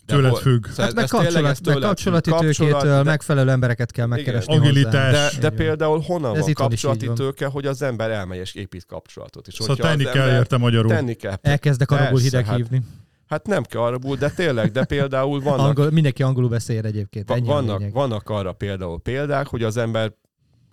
[0.05, 0.65] de Tőled hol- függ.
[0.65, 4.93] Szóval Hát meg, kapcsolat, meg kapcsolati tőkétől Kapcsolat, de- megfelelő embereket kell megkeresni Agilitás.
[5.15, 5.29] hozzá.
[5.29, 7.15] de, de például honnan Ez van kapcsolati van.
[7.15, 9.47] tőke, hogy az ember elmegy és épít kapcsolatot.
[9.47, 10.89] És Szóval tenni kell érte magyarul.
[10.91, 11.35] Tenni kell.
[11.41, 12.81] Elkezdek arabul hideg hát- hívni.
[13.27, 17.31] Hát nem kell arabul, de tényleg, de például vannak Angol, mindenki angolul beszél egyébként.
[17.31, 20.13] Ennyi vannak, vannak arra például példák, hogy az ember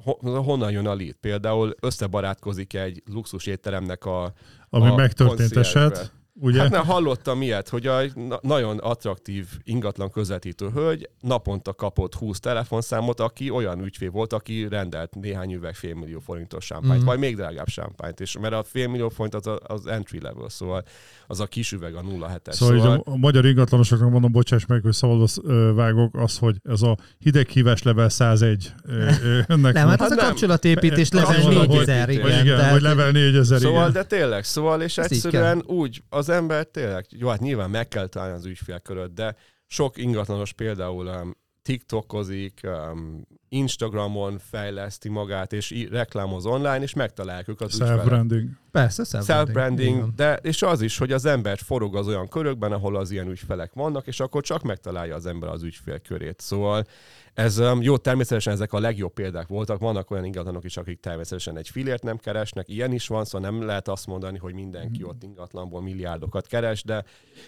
[0.05, 1.15] ho- honnan jön a lead.
[1.21, 4.33] Például összebarátkozik egy luxus étteremnek a
[4.71, 6.13] Ami a megtörtént eset.
[6.41, 6.61] Ugye?
[6.61, 12.41] Hát nem, hallottam ilyet, hogy a na- nagyon attraktív ingatlan közvetítő hölgy naponta kapott 20
[12.41, 17.05] telefonszámot, aki olyan ügyfél volt, aki rendelt néhány üveg félmillió forintos sámpányt, Mhm.
[17.05, 20.85] vagy még drágább sámpányt, és mert a félmillió forint az, az entry level, szóval
[21.27, 22.53] az a kis üveg a 07-es.
[22.53, 26.97] Szóval, így a, magyar ingatlanosoknak mondom, bocsáss meg, hogy szabadba vágok, az, hogy ez a
[27.19, 32.07] hideghívás level 101 ö, ö, önnek Nem, hát az Hát a kapcsolatépítés level Kapcsolat- 4000,
[32.07, 32.45] vagy igen.
[32.45, 33.93] Igen, tehát- vagy level 4000, Szóval, igen.
[33.93, 38.35] de tényleg, szóval, és egyszerűen úgy az ember tényleg, jó, hát nyilván meg kell találni
[38.35, 46.47] az ügyfélköröt, de sok ingatlanos például um, TikTokozik, um, Instagramon fejleszti magát, és í- reklámoz
[46.47, 47.77] online, és megtalálják őket az.
[47.77, 48.49] Self-branding.
[48.71, 49.47] Persze, self-branding.
[49.47, 53.29] Self-branding, de és az is, hogy az ember forog az olyan körökben, ahol az ilyen
[53.29, 56.41] ügyfelek vannak, és akkor csak megtalálja az ember az ügyfél körét.
[56.41, 56.87] Szóval
[57.35, 59.79] ez um, jó, természetesen ezek a legjobb példák voltak.
[59.79, 63.67] Vannak olyan ingatlanok is, akik természetesen egy filért nem keresnek, ilyen is van, szóval nem
[63.67, 67.05] lehet azt mondani, hogy mindenki ott ingatlanból milliárdokat keres, de,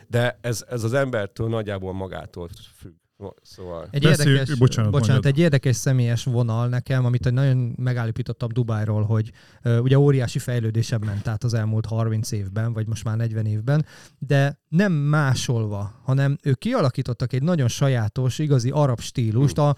[0.06, 2.94] de ez, ez az embertől nagyjából magától függ.
[3.42, 5.34] Szóval Egy Beszéljük- érdekes, bocsánat, bocsánat, mondjad.
[5.34, 9.32] egy érdekes személyes vonal nekem, amit nagyon megállapítottam Dubájról, hogy
[9.64, 13.84] uh, ugye óriási fejlődésebb ment át az elmúlt 30 évben, vagy most már 40 évben,
[14.18, 19.76] de nem másolva, hanem ők kialakítottak egy nagyon sajátos, igazi arab stílust, a, a,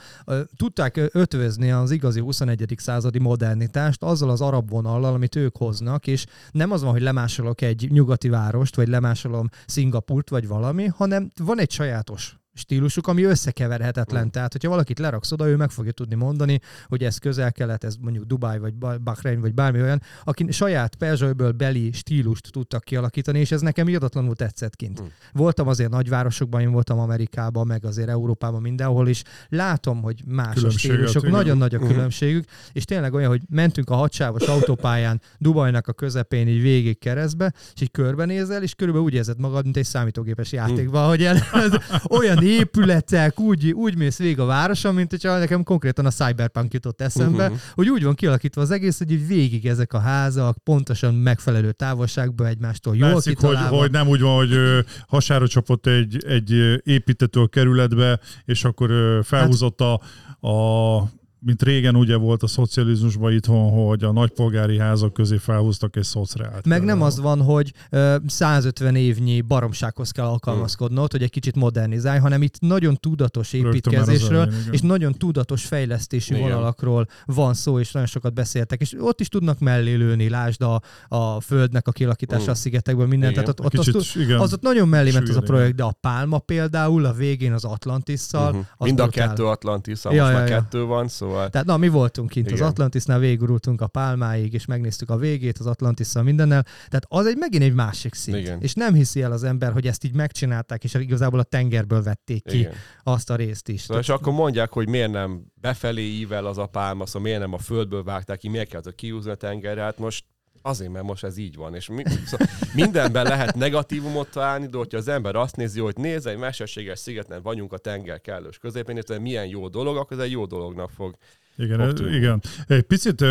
[0.56, 2.74] tudták ötvözni az igazi 21.
[2.76, 7.60] századi modernitást azzal az arab vonallal, amit ők hoznak, és nem az van, hogy lemásolok
[7.60, 14.24] egy nyugati várost, vagy lemásolom Szingapurt, vagy valami, hanem van egy sajátos stílusuk, ami összekeverhetetlen.
[14.24, 14.28] Mm.
[14.28, 18.24] Tehát, hogyha valakit leraksz oda, ő meg fogja tudni mondani, hogy ez közel-kelet, ez mondjuk
[18.24, 23.50] Dubai, vagy Ba- Bahrein, vagy bármi olyan, aki saját perzsőből beli stílust tudtak kialakítani, és
[23.52, 25.02] ez nekem irdatlanul tetszett kint.
[25.02, 25.06] Mm.
[25.32, 29.22] Voltam azért nagyvárosokban, én voltam Amerikában, meg azért Európában mindenhol is.
[29.48, 31.34] Látom, hogy más a stílusok, igen.
[31.34, 31.86] nagyon nagy a Mhm.
[31.88, 37.52] különbségük, és tényleg olyan, hogy mentünk a hadsávos autópályán Dubajnak a közepén így végig keresztbe,
[37.74, 41.36] és így körbenézel, és körülbelül úgy érzed magad, mint egy számítógépes játékban, hogy el,
[42.18, 47.00] olyan épületek, úgy, úgy mész végig a városon, mint hogyha nekem konkrétan a Cyberpunk jutott
[47.00, 47.56] eszembe, Mhm.
[47.74, 52.46] hogy úgy van kialakítva az egész, hogy így végig ezek a házak pontosan megfelelő távolságban
[52.46, 53.76] egymástól jól Látszik, hogy, kitalálva.
[53.78, 56.50] hogy nem úgy van, hogy ö, hasára csapott egy, egy
[56.84, 60.00] építető a kerületbe, és akkor ö, felhúzott a,
[60.48, 66.04] a mint régen ugye volt a szocializmusban itthon, hogy a nagypolgári házak közé felhúztak egy
[66.04, 66.66] szociált.
[66.66, 72.18] Meg nem az van, hogy ö, 150 évnyi baromsághoz kell alkalmazkodnod, hogy egy kicsit modernizálj,
[72.18, 76.48] hanem itt nagyon tudatos építkezésről, elején, és nagyon tudatos fejlesztési Igen.
[76.48, 78.80] vonalakról van szó, és nagyon sokat beszéltek.
[78.80, 82.50] És ott is tudnak mellé lőni, lásd a, a földnek a kialakítása Mm.
[82.50, 83.32] a szigetekből, mindent.
[83.32, 83.44] Igen.
[83.44, 84.38] Tehát ott, ott Kicsit, azt, igen.
[84.38, 87.64] az ott nagyon mellé ment az a projekt, de a Pálma például a végén az
[87.64, 90.54] Atlantisszal, az Mind a kettő Atlantis, Ja, most ja, már ja.
[90.54, 92.62] kettő van, szóval Tehát na, mi voltunk kint Igen.
[92.62, 96.62] az Atlantisnál, végigurultunk a Pálmáig, és megnéztük a végét az Atlantisszal mindennel.
[96.62, 98.36] Tehát az egy megint egy másik szint.
[98.36, 98.60] Igen.
[98.60, 102.44] És nem hiszi el az ember, hogy ezt így megcsinálták, és igazából a tengerből vették
[102.44, 102.72] ki igen.
[103.02, 103.80] azt a részt is.
[103.80, 107.52] Szóval, és akkor mondják, hogy miért nem befelé ível az a pálma, szóval miért nem
[107.52, 110.24] a földből vágták ki, miért kellett kiúzni a tengerre, hát most
[110.62, 114.98] azért, mert most ez így van, és mi, szóval mindenben lehet negatívumot találni, de hogyha
[114.98, 119.02] az ember azt nézi, hogy nézd, egy mesterséges szigeten vagyunk a tenger kellős közepén, és
[119.20, 121.16] milyen jó dolog, akkor ez egy jó dolognak fog.
[121.56, 122.16] Igen, tűnni.
[122.16, 122.42] igen.
[122.66, 123.26] Egy picit ö,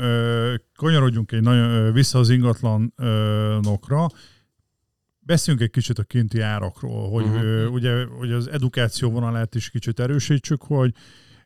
[0.00, 4.06] ö, kanyarodjunk egy nagyon, ö, vissza az ingatlanokra.
[5.18, 7.34] Beszéljünk egy kicsit a kinti árakról, hogy Mhm.
[7.36, 10.92] ö, ugye, hogy az edukáció vonalát is kicsit erősítsük, hogy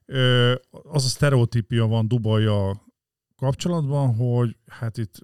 [0.07, 2.83] ö, az a sztereotípia van Dubajjal
[3.39, 5.15] kapcsolatban, hogy hát itt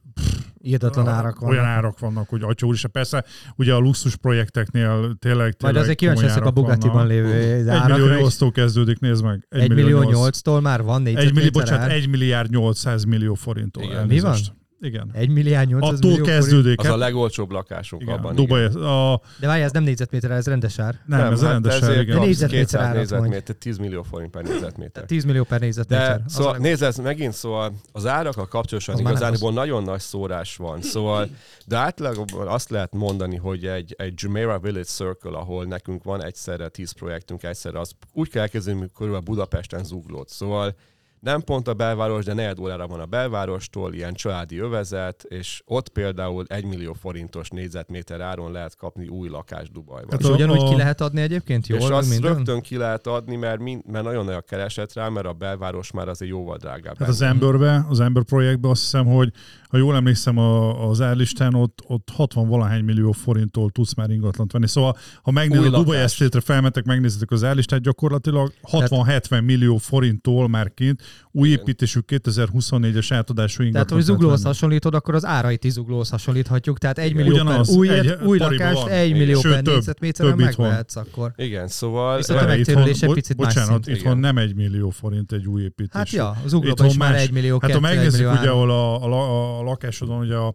[0.62, 1.54] Írdatlan a- árak vannak.
[1.54, 3.24] olyan árak vannak, hogy atya úr, és persze
[3.56, 8.06] ugye a luxus projekteknél tényleg, Majd tényleg azért kíváncsi leszek a Bugatti-ban lévő Egy millió
[8.06, 8.18] is.
[8.18, 9.46] nyolctól kezdődik, nézd meg.
[9.48, 10.14] Egy millió nyolc.
[10.14, 11.90] nyolctól már van Egy millió, bocsánat.
[11.90, 13.82] 1 milliárd 800 millió forinttól.
[13.82, 13.96] Igen.
[13.96, 14.52] elnézést.
[14.80, 15.10] Igen.
[15.12, 16.78] Egy milliárd 800 Attól millió kezdődik.
[16.80, 18.34] Az a hát- legolcsóbb lakásunk igen, abban.
[18.34, 18.82] Dubaj, igen.
[18.82, 20.98] a, De várj, ez nem négyzetméter, ez rendes ár.
[21.06, 22.18] nem, ez a rendes hát ezért ár, igen.
[22.18, 25.04] Négyzetméter 200 árat négyzetméter, 10 millió forint per négyzetméter.
[25.04, 26.16] 10 millió per négyzetméter.
[26.16, 30.56] De Az szóval nézd, ez megint szóval az árakkal kapcsolatosan nem igazából nagyon nagy szórás
[30.56, 30.82] van.
[30.82, 31.28] Szóval,
[31.66, 36.68] de átlagban azt lehet mondani, hogy egy, egy Jumeirah Village Circle, ahol nekünk van egyszerre
[36.68, 40.28] 10 projektünk, egyszerre az úgy kell elkezdeni, mint körülbelül Budapesten zuglót.
[40.28, 40.74] Szóval
[41.20, 45.88] nem pont a belváros, de negyed órára van a belvárostól, ilyen családi övezet, és ott
[45.88, 50.10] például 1 millió forintos négyzetméter áron lehet kapni új lakást Dubajban.
[50.10, 52.34] Hát És a- ugyanúgy a- ki lehet adni egyébként jól, és azt minden?
[52.34, 55.90] rögtön ki lehet adni, mert, mind, mert nagyon nagy a kereset rá, mert a belváros
[55.90, 56.98] már azért jóval drágább.
[56.98, 57.22] Hát az.
[57.22, 59.32] Emberbe, az Ember projektben azt hiszem, hogy
[59.68, 64.52] ha jól emlékszem a, az árlistán, ott, ott 60 valahány millió forinttól tudsz már ingatlant
[64.52, 64.68] venni.
[64.68, 65.98] Szóval, ha megnézed a Dubai.
[65.98, 71.02] Estate-re, felmentek, megnézitek az árlistát, gyakorlatilag 60-70 millió forinttól már kint
[71.32, 76.78] új építésű 2024-es átadású Tehát, ingatlant hogy zuglóhoz hasonlítod, akkor az árait is zuglóhoz hasonlíthatjuk.
[76.78, 78.88] Tehát egy millió Ugyanaz, per új, egy- új lakást van.
[78.90, 79.18] egy Igen.
[79.18, 81.32] millió Sőt, per több- négyzetméteren megvehetsz akkor.
[81.36, 83.96] Igen, szóval Viszont a Várj, megtérülés itthon- egy picit más Bocsánat, szint.
[83.96, 85.90] itthon nem egy millió forint egy új építés.
[85.92, 87.22] Hát ja, az uglóban Itthon is már más.
[87.22, 90.46] egy millió, Hát ha megnézzük, ugye, ahol a, a, a lakásodon, ugye a,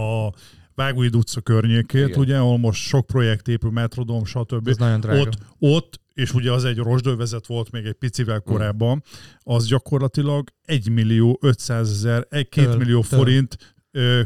[0.00, 0.32] a
[0.74, 2.18] Vágóid utca környékét, Igen.
[2.18, 4.68] ugye, ahol most sok projekt épül, metrodom, stb.
[4.68, 5.20] Ez nagyon drága.
[5.20, 9.02] Ott, ott, és ugye az egy rozsdővezet volt még egy picivel korábban,
[9.38, 13.56] az gyakorlatilag 1 millió 500 ezer, 1 2 Től, millió forint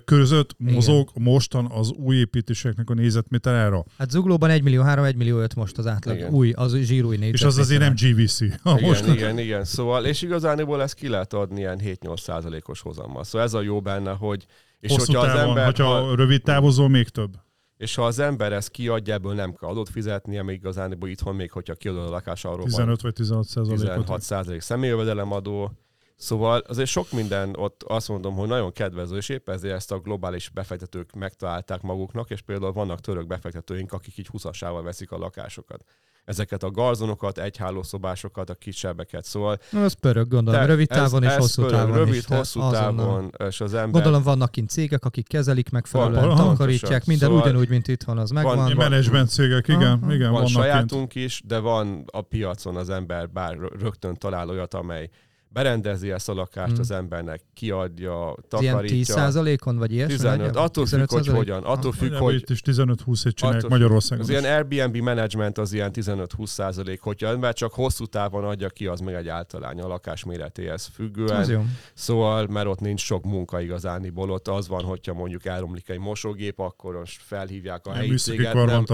[0.05, 3.85] között mozog mostan az új építéseknek a nézetméterára.
[3.99, 6.17] Hát Zuglóban 1 millió 3, 1 millió 5 most az átlag.
[6.17, 6.33] Igen.
[6.33, 7.35] Új, az zsírúj négyzetméter.
[7.35, 8.41] És az azért nem GVC.
[8.41, 9.65] Igen, most igen, igen.
[9.65, 13.25] Szóval, és igazániból ezt ki lehet adni ilyen 7-8 százalékos hozammal.
[13.25, 14.47] Szóval ez a jó benne, hogy
[14.81, 17.31] és hosszú hogyha az távon, ember, hogyha ha, rövid távozol, még több.
[17.77, 21.51] És ha az ember ezt kiadja, ebből nem kell adót fizetnie, még igazániból itthon még,
[21.51, 24.21] hogyha kiadod a lakás, arról van 15 vagy 16% 16 százalékot.
[24.21, 25.73] százalék személyjövedelemadó.
[26.17, 29.99] Szóval azért sok minden ott azt mondom, hogy nagyon kedvező, és épp ezért ezt a
[29.99, 34.45] globális befektetők megtalálták maguknak, és például vannak török befektetőink, akik így 20
[34.83, 35.85] veszik a lakásokat.
[36.27, 39.25] Ezeket a garzonokat, egyhálószobásokat, a kisebbeket.
[39.25, 42.15] Szóval Na, Az pörög, gondolom, te- rövid távon ez, és ez hosszú pörög, távon Rövid,
[42.15, 42.25] is.
[42.27, 43.07] hosszú azonnal.
[43.07, 43.91] távon, és az ember...
[43.91, 47.03] Gondolom vannak kint cégek, akik kezelik megfelelően, Van, takarítják, pontosan.
[47.07, 48.57] minden Szóval ugyanúgy, mint itthon, az megvan.
[48.57, 50.13] van- Menedzsment cégek, igen, Aha.
[50.13, 50.59] igen, van vannak kint.
[50.59, 55.09] sajátunk is, de van a piacon az ember bár rö- rögtön talál olyat, amely
[55.57, 56.81] berendezi ezt a lakást Hmm.
[56.81, 59.15] az embernek, kiadja, Ez ilyen takarítja.
[59.15, 60.13] 10%-on, vagy ilyesmi?
[60.17, 60.63] 15, nagyjából?
[60.63, 61.37] attól függ, hogy 15%?
[61.37, 61.63] hogyan.
[61.65, 64.25] Attól függ, Nagyjából hogy Itt is 15-20 csinálják Attól- Magyarországon.
[64.25, 64.39] az is.
[64.39, 69.01] ilyen Airbnb management az ilyen 15-20 százalék, hogyha ember csak hosszú távon adja ki, az
[69.01, 71.37] meg egy általány a lakás méretéhez függően.
[71.41, 71.65] Az jó.
[71.95, 76.59] Szóval, mert ott nincs sok munka igazániból, ott az van, hogyha mondjuk elromlik egy mosógép,
[76.59, 78.85] akkor most felhívják a helyi műszaki céget, nem,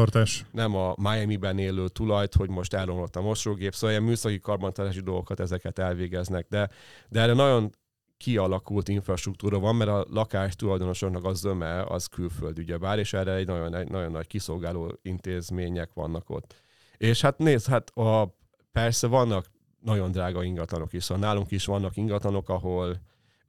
[0.53, 5.41] nem a Miami-ben élő tulajt, hogy most elromlott a mosógép, szóval ilyen műszaki karbantartási dolgokat
[5.41, 6.71] ezeket elvégeznek, de,
[7.09, 7.71] de erre nagyon
[8.17, 13.47] kialakult infrastruktúra van, mert a lakás tulajdonosoknak az zöme az külföld ugyebár, és erre egy
[13.47, 16.55] nagyon, egy nagyon nagy kiszolgáló intézmények vannak ott.
[16.97, 18.35] És hát nézd, hát a,
[18.73, 19.51] persze vannak
[19.81, 23.01] nagyon drága ingatlanok is, szóval nálunk is vannak ingatlanok, ahol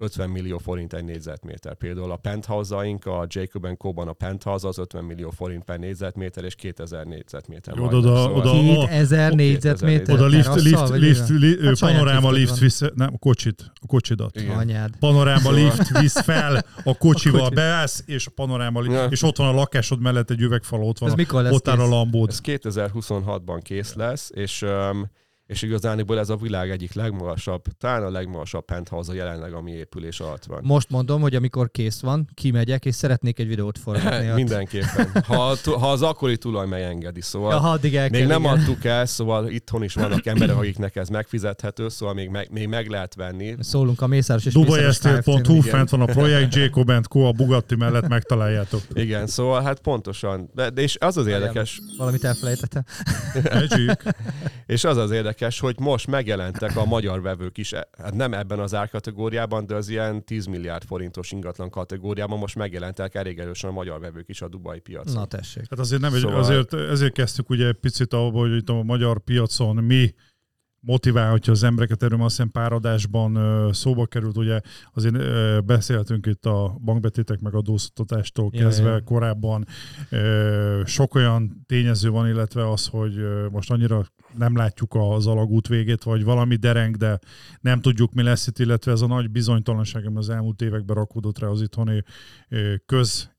[0.04, 1.74] 50 millió forint egy négyzetméter.
[1.76, 6.56] Például a penthouse-aink, a Jacob Co-ban a penthouse az 50 millió forint per négyzetméter, és
[6.56, 7.74] 2000 négyzetméter.
[7.78, 10.16] Jó, oda- Szóval- oda- 2000 Oké, négyzetméter.
[10.16, 14.40] Oda lift, lift, lift, lift, Hát panoráma lift visz, nem, a kocsit, a kocsidat.
[14.40, 14.58] Igen.
[14.58, 14.92] Anyád.
[15.00, 17.56] Panoráma Szóval- lift visz fel, a kocsival kocsi.
[17.56, 19.06] beállsz, és a panoráma lift, Ja.
[19.06, 21.68] és ott van a lakásod mellett egy üvegfal, ott van, Ez a, mikor lesz ott
[21.68, 22.30] áll a lambód.
[22.30, 25.10] Ez 2026-ban kész lesz, és, um,
[25.48, 30.44] és igazániból ez a világ egyik legmagasabb, talán a legmagasabb penthouse jelenleg, ami épülés alatt
[30.46, 30.60] van.
[30.64, 34.28] Most mondom, hogy amikor kész van, kimegyek, és szeretnék egy videót forgatni.
[34.42, 35.24] Mindenképpen.
[35.26, 37.52] Ha, ha az akkori tulaj megengedi, szóval...
[37.52, 38.58] Ja, ha addig el Még kell, nem igen.
[38.58, 42.88] adtuk el, szóval itthon is vannak emberek, akiknek ez megfizethető, szóval még meg, még meg
[42.88, 43.56] lehet venni.
[43.60, 45.24] Szólunk a Mészáros és Kft-nek.
[45.62, 47.20] fent van a projekt, Jacob Co.
[47.20, 48.82] a Bugatti mellett megtaláljátok.
[48.94, 50.50] Igen, szóval hát pontosan.
[50.54, 52.84] De, de és az az érdekes, Valamit elfelejtettem.
[54.66, 58.74] És az az érdekes, hogy most megjelentek a magyar vevők is, hát nem ebben az
[58.74, 64.00] árkategóriában, de az ilyen 10 milliárd forintos ingatlan kategóriában most megjelentek elég erősen a magyar
[64.00, 65.14] vevők is a dubai piacon.
[65.14, 65.66] Na tessék.
[65.70, 69.20] Hát azért nem, Szóval- azért, ezért kezdtük ugye egy picit abba, hogy itt a magyar
[69.20, 70.14] piacon mi
[70.86, 73.40] motiválhatja az embereket, erről azt hiszem pár adásban
[73.74, 74.60] szóba került, ugye
[74.94, 75.16] azért
[75.66, 79.02] beszéltünk itt a bankbetétek meg adóztatástól kezdve ja.
[79.04, 79.66] korábban.
[80.86, 84.06] Sok olyan tényező van, illetve az, hogy most annyira
[84.38, 87.20] nem látjuk az alagút végét, vagy valami dereng, de
[87.62, 91.40] nem tudjuk, mi lesz itt, illetve ez a nagy bizonytalanság, ami az elmúlt években rakódott
[91.40, 92.04] rá az itthoni
[92.86, 93.33] köz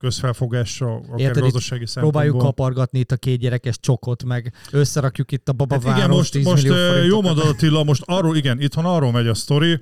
[0.00, 2.22] közfelfogásra, akár Érted, gazdasági szempontból.
[2.22, 6.32] Próbáljuk kapargatni itt a két gyerekes csokot, meg összerakjuk itt a Hát babaváros igen, most,
[6.32, 6.66] 10 most
[7.06, 9.80] jó mondod Attila, most arról, igen, itthon arról megy a sztori,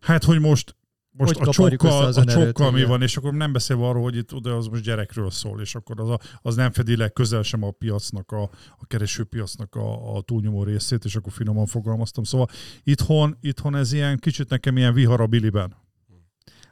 [0.00, 0.76] hát hogy most
[1.16, 4.34] most Hogy a csokkal, a csokkal mi van, és akkor nem beszélve arról, hogy itt
[4.34, 7.62] oda az most gyerekről szól, és akkor az, a, az nem fedi le közel sem
[7.62, 8.42] a piacnak, a,
[8.78, 12.24] a keresőpiacnak a, a túlnyomó részét, és akkor finoman fogalmaztam.
[12.24, 12.48] Szóval
[12.82, 15.74] itthon, itthon ez ilyen kicsit nekem ilyen vihar a biliben.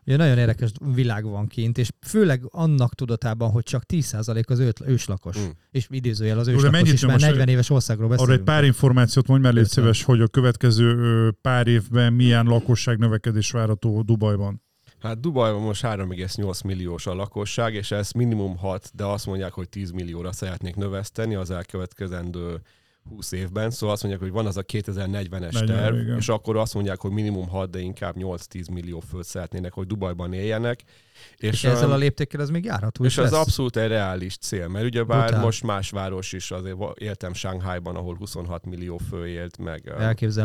[0.07, 4.81] Ugye nagyon érdekes világ van kint, és főleg annak tudatában, hogy csak 10% az őt,
[4.87, 5.39] őslakos.
[5.39, 5.49] Mm.
[5.71, 8.39] És idézőjel az őslakos mennyit is, most- 40 éves országról Arra beszélünk.
[8.39, 13.51] egy pár információt mondj már, légy szíves, hogy a következő pár évben milyen lakosság növekedés
[13.51, 14.63] várható Dubajban.
[15.01, 19.69] Hát Dubajban most 3,8 milliós a lakosság, és ez minimum 6, de azt mondják, hogy
[19.69, 22.61] 10 millióra szeretnék növeszteni az elkövetkezendő
[23.09, 23.71] 20 évben.
[23.71, 26.17] Szóval azt mondják, hogy van az a 2040-es 40, terv, igen.
[26.17, 30.33] és akkor azt mondják, hogy minimum 6, de inkább 8-10 millió föld szeretnének, hogy Dubajban
[30.33, 30.81] éljenek.
[31.37, 33.41] és ezzel öm, a léptékkel ez még járható és is az lesz.
[33.41, 35.45] abszolút egy reális cél, mert ugyebár Brutál.
[35.45, 39.93] most más város is, azért éltem Shanghaiban, ahol 26 millió fő élt, meg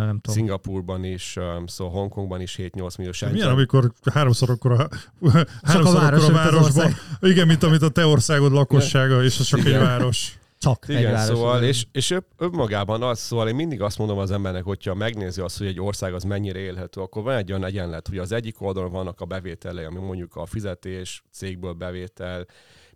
[0.06, 0.36] nem tudom.
[0.36, 3.50] Szingapurban is, szóval Hongkongban is 7-8 millió, Milyen, Shenzhen.
[3.50, 4.88] amikor háromszor akkor a,
[5.62, 9.40] háromszor város, akkor a mint az városban, igen, mint amit a te országod lakossága, és
[9.40, 10.38] az csak egy város.
[10.60, 14.64] Csak Igen, szóval, és, és ön- önmagában az, szóval én mindig azt mondom az embernek,
[14.64, 18.18] hogyha megnézi azt, hogy egy ország az mennyire élhető, akkor van egy olyan egyenlet, hogy
[18.18, 22.46] az egyik oldalon vannak a bevételei, ami mondjuk a fizetés, cégből bevétel,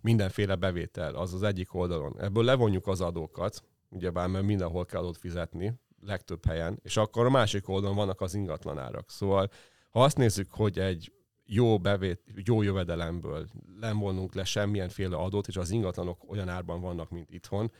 [0.00, 2.16] mindenféle bevétel, az az egyik oldalon.
[2.20, 5.74] Ebből levonjuk az adókat, ugyebár mert mindenhol kell adót fizetni,
[6.06, 9.10] legtöbb helyen, és akkor a másik oldalon vannak az ingatlanárak.
[9.10, 9.50] Szóval
[9.90, 11.12] ha azt nézzük, hogy egy
[11.46, 13.46] jó, bevét, jó jövedelemből
[13.80, 17.70] nem vonunk le semmilyenféle adót, és az ingatlanok olyan árban vannak, mint itthon,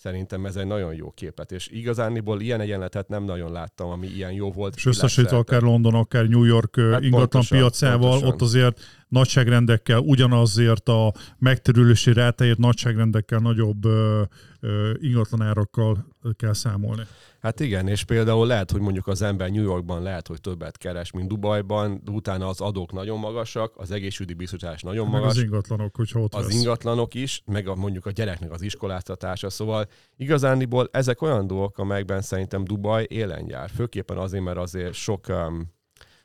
[0.00, 4.32] Szerintem ez egy nagyon jó képet, és igazániból ilyen egyenletet nem nagyon láttam, ami ilyen
[4.32, 4.76] jó volt.
[4.76, 8.28] És összesítve akár London, akár New York hát ingatlan pontosan, piacával, pontosan.
[8.28, 14.22] ott azért nagyságrendekkel, ugyanazért a megterülési rátáért nagyságrendekkel nagyobb ö,
[14.60, 16.06] ö, ingatlanárakkal
[16.36, 17.02] kell számolni.
[17.40, 21.10] Hát igen, és például lehet, hogy mondjuk az ember New Yorkban lehet, hogy többet keres,
[21.12, 25.36] mint Dubajban, de utána az adók nagyon magasak, az egészségügyi biztosítás nagyon meg magas.
[25.36, 26.54] az ingatlanok, hogyha ott Az vesz.
[26.54, 29.86] ingatlanok is, meg a, mondjuk a gyereknek az iskoláztatása, szóval
[30.16, 33.70] igazániból ezek olyan dolgok, amelyekben szerintem Dubaj élen jár.
[33.70, 35.76] Főképpen azért, mert azért sok um,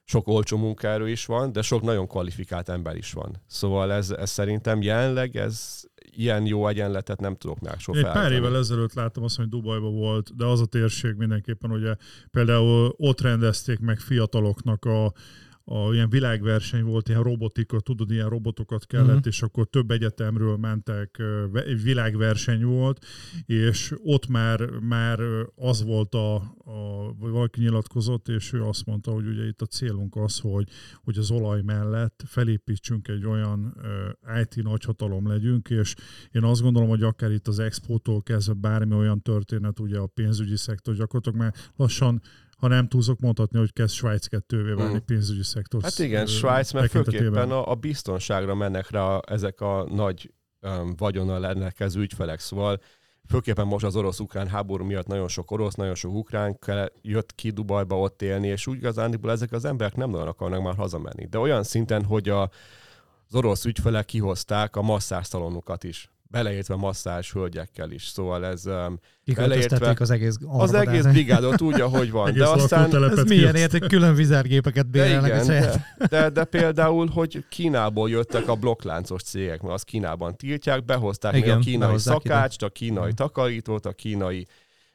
[0.04, 3.42] sok olcsó munkaerő is van, de sok nagyon kvalifikált ember is van.
[3.48, 5.82] Szóval ez, ez szerintem jelenleg ez
[6.16, 9.94] ilyen jó egyenletet nem tudok már soha Egy pár évvel ezelőtt láttam azt, hogy Dubajban
[9.96, 11.96] volt, de az a térség mindenképpen, ugye
[12.32, 15.14] például ott rendezték meg fiataloknak a,
[15.66, 19.26] a ilyen világverseny volt, ilyen robotika, tudod, ilyen robotokat kellett, uh-huh.
[19.26, 21.22] és akkor több egyetemről mentek,
[21.84, 23.06] világverseny volt,
[23.46, 25.20] és ott már, már
[25.56, 30.16] az volt a, a valaki nyilatkozott, és ő azt mondta, hogy ugye itt a célunk
[30.16, 30.70] az, hogy,
[31.04, 33.78] hogy az olaj mellett felépítsünk egy olyan
[34.42, 35.96] IT nagyhatalom legyünk, és
[36.32, 40.58] én azt gondolom, hogy akár itt az expótól kezdve bármi olyan történet, ugye a pénzügyi
[40.58, 42.22] szektor gyakorlatilag már lassan
[42.58, 45.06] ha nem túlzok mondhatni, hogy kezd Svájc kettővé válni mm.
[45.06, 45.82] pénzügyi szektor.
[45.82, 51.42] Hát igen, Svájc, mert főképpen a, a biztonságra mennek rá ezek a nagy um, vagyonnal
[51.42, 52.82] rendelkező ügyfelek, szóval
[53.30, 56.60] főképpen most az orosz-ukrán háború miatt nagyon sok orosz, nagyon sok ukrán
[57.02, 60.76] jött ki Dubajba ott élni, és úgy igazándiból ezek az emberek nem nagyon akarnak már
[60.76, 61.26] hazamenni.
[61.26, 62.42] De olyan szinten, hogy a,
[63.28, 69.00] az orosz ügyfelek kihozták a masszászalonokat is beleértve masszás hölgyekkel is, szóval ez um,
[69.36, 72.34] beleértve az egész Az egész brigádot úgy, ahogy van.
[72.34, 73.04] de aztán...
[73.10, 78.48] Ez milyen érték, külön vizergépeket bérelnek de, igen, de, de, de, például, hogy Kínából jöttek
[78.48, 82.66] a blokkláncos cégek, mert az Kínában tiltják, behozták igen, a kínai szakácst, ide.
[82.66, 83.16] a kínai hmm.
[83.16, 84.48] takarítót, a kínai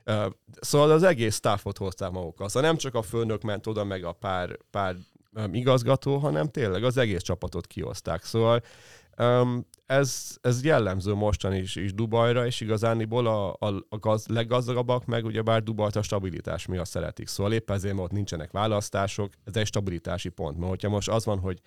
[0.06, 0.14] uh,
[0.60, 2.48] Szóval az egész staffot hozták magukkal.
[2.48, 4.96] Szóval nem csak a főnök ment oda, meg a pár, pár
[5.32, 8.24] um, igazgató, hanem tényleg az egész csapatot kihozták.
[8.24, 8.62] Szóval
[9.18, 15.04] um, ez, ez jellemző mostan is, is Dubajra, és igazániból a, a, a gaz, leggazdagabbak
[15.04, 17.26] meg ugyebár Dubajt a stabilitás miatt szeretik.
[17.26, 20.58] Szóval épp ezért, mert ott nincsenek választások, ez egy stabilitási pont.
[20.58, 21.60] Mert hogyha most az van, hogy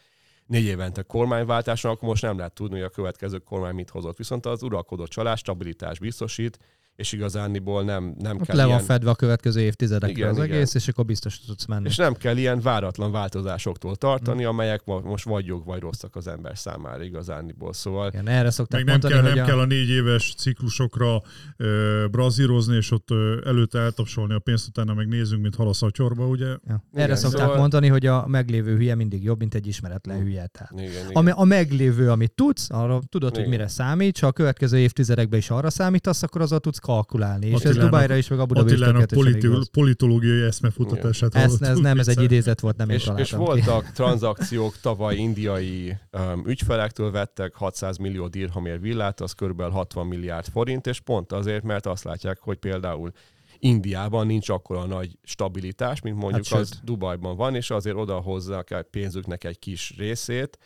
[0.45, 4.17] négy évente kormányváltás, akkor most nem lehet tudni, hogy a következő kormány mit hozott.
[4.17, 6.59] Viszont az uralkodó csalás stabilitás biztosít,
[7.01, 8.85] és igazániból nem, nem kell Le van ilyen...
[8.85, 10.51] fedve a következő évtizedekre igen, az igen.
[10.51, 11.87] egész, és akkor biztos tudsz menni.
[11.87, 14.49] És nem kell ilyen váratlan változásoktól tartani, hmm.
[14.49, 17.73] amelyek most vagy jók, vagy rosszak az ember számára igazániból.
[17.73, 18.07] Szóval...
[18.07, 19.47] Igen, erre szokták Meg nem, mondani, kell, nem a...
[19.47, 21.21] kell a négy éves ciklusokra
[21.57, 25.73] ö, brazírozni, és ott ö, előtte eltapsolni a pénzt, utána meg nézzünk, mint hal a
[25.73, 26.47] szatyorba, ugye?
[26.47, 26.83] Ja.
[26.93, 27.57] Erre igen, szokták szóval...
[27.57, 30.25] mondani, hogy a meglévő hülye mindig jobb, mint egy ismeretlen hmm.
[30.25, 30.47] hülye.
[30.47, 30.71] Tehát.
[30.71, 31.09] Igen, igen.
[31.13, 33.41] Ami, a meglévő, amit tudsz, arra tudod, igen.
[33.41, 37.47] hogy mire számít, ha a következő évtizedekben is arra számítasz, akkor azzal tudsz kalkulálni.
[37.47, 42.07] És ez Dubájra is, meg Abu Dhabi is politi- politológiai eszmefutatását ez, ez nem, ez
[42.07, 48.27] egy idézet volt, nem és, és voltak tranzakciók, tavaly indiai um, ügyfelektől vettek 600 millió
[48.27, 49.61] dirhamért villát, az kb.
[49.61, 53.11] 60 milliárd forint, és pont azért, mert azt látják, hogy például
[53.59, 58.85] Indiában nincs akkora nagy stabilitás, mint mondjuk hát, az Dubajban van, és azért oda hozzák
[58.91, 60.57] pénzüknek egy kis részét,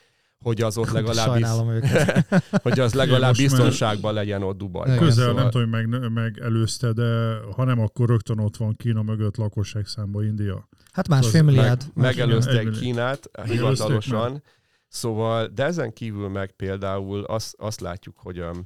[0.46, 1.30] hogy az ott legalább,
[2.64, 4.98] hogy az legalább biztonságban legyen ott Dubaj.
[4.98, 5.42] Közel szóval...
[5.42, 9.86] nem tudom, hogy meg, megelőzte, de ha nem, akkor rögtön ott van Kína mögött lakosság
[9.86, 10.68] számba India.
[10.92, 11.82] Hát másfél milliárd.
[11.94, 14.44] Meg, megelőzte Kínát hivatalosan.
[14.88, 18.66] Szóval, de ezen kívül meg például azt, azt látjuk, hogy um,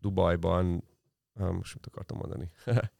[0.00, 0.84] Dubajban,
[1.34, 2.50] um, most mit akartam mondani?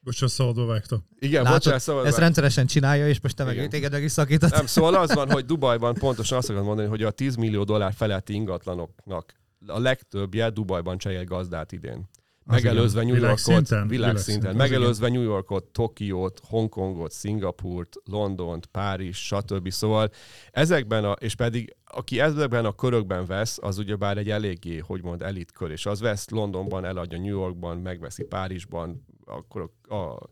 [0.00, 1.04] Bocsánat, szabadba vágtam.
[1.18, 4.50] Igen, Látod, bocsánat, szabadba Ezt rendszeresen csinálja, és most te meg téged meg is szakított.
[4.50, 7.92] Nem, szóval az van, hogy Dubajban pontosan azt akarom mondani, hogy a 10 millió dollár
[7.92, 9.34] feletti ingatlanoknak
[9.66, 12.08] a legtöbbje Dubajban cserél gazdát idén.
[12.48, 19.70] Megelőzve New Yorkot, világszinten, világszinten megelőzve New Yorkot, Tokiót, Hongkongot, Szingapurt, Londont, Párizs, stb.
[19.70, 20.10] Szóval
[20.50, 25.22] ezekben, a, és pedig aki ezekben a körökben vesz, az ugyebár egy eléggé, hogy mond,
[25.22, 30.28] elitkör, és az vesz Londonban, eladja New Yorkban, megveszi Párizsban, akkor a, a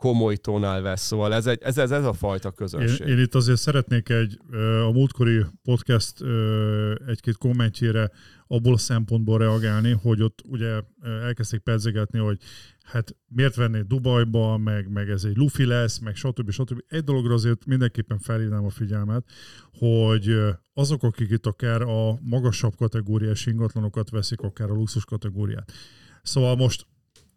[0.00, 3.06] komoly tónál vesz, szóval ez, egy, ez, ez, ez a fajta közönség.
[3.06, 4.38] Én, én itt azért szeretnék egy,
[4.86, 6.24] a múltkori podcast
[7.06, 8.10] egy-két kommentjére
[8.46, 12.38] abból a szempontból reagálni, hogy ott ugye elkezdték pedzegetni, hogy
[12.82, 16.50] hát miért venné Dubajba, meg, meg ez egy lufi lesz, meg stb.
[16.50, 16.82] stb.
[16.88, 19.24] Egy dologra azért mindenképpen felhívnám a figyelmet,
[19.78, 20.36] hogy
[20.74, 25.72] azok, akik itt akár a magasabb kategóriás ingatlanokat veszik, akár a luxus kategóriát.
[26.22, 26.86] Szóval most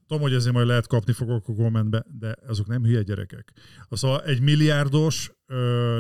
[0.08, 3.52] Tudom, hogy ezért majd lehet kapni fogok a kommentbe, de azok nem hülye gyerekek.
[3.90, 5.32] Szóval egy milliárdos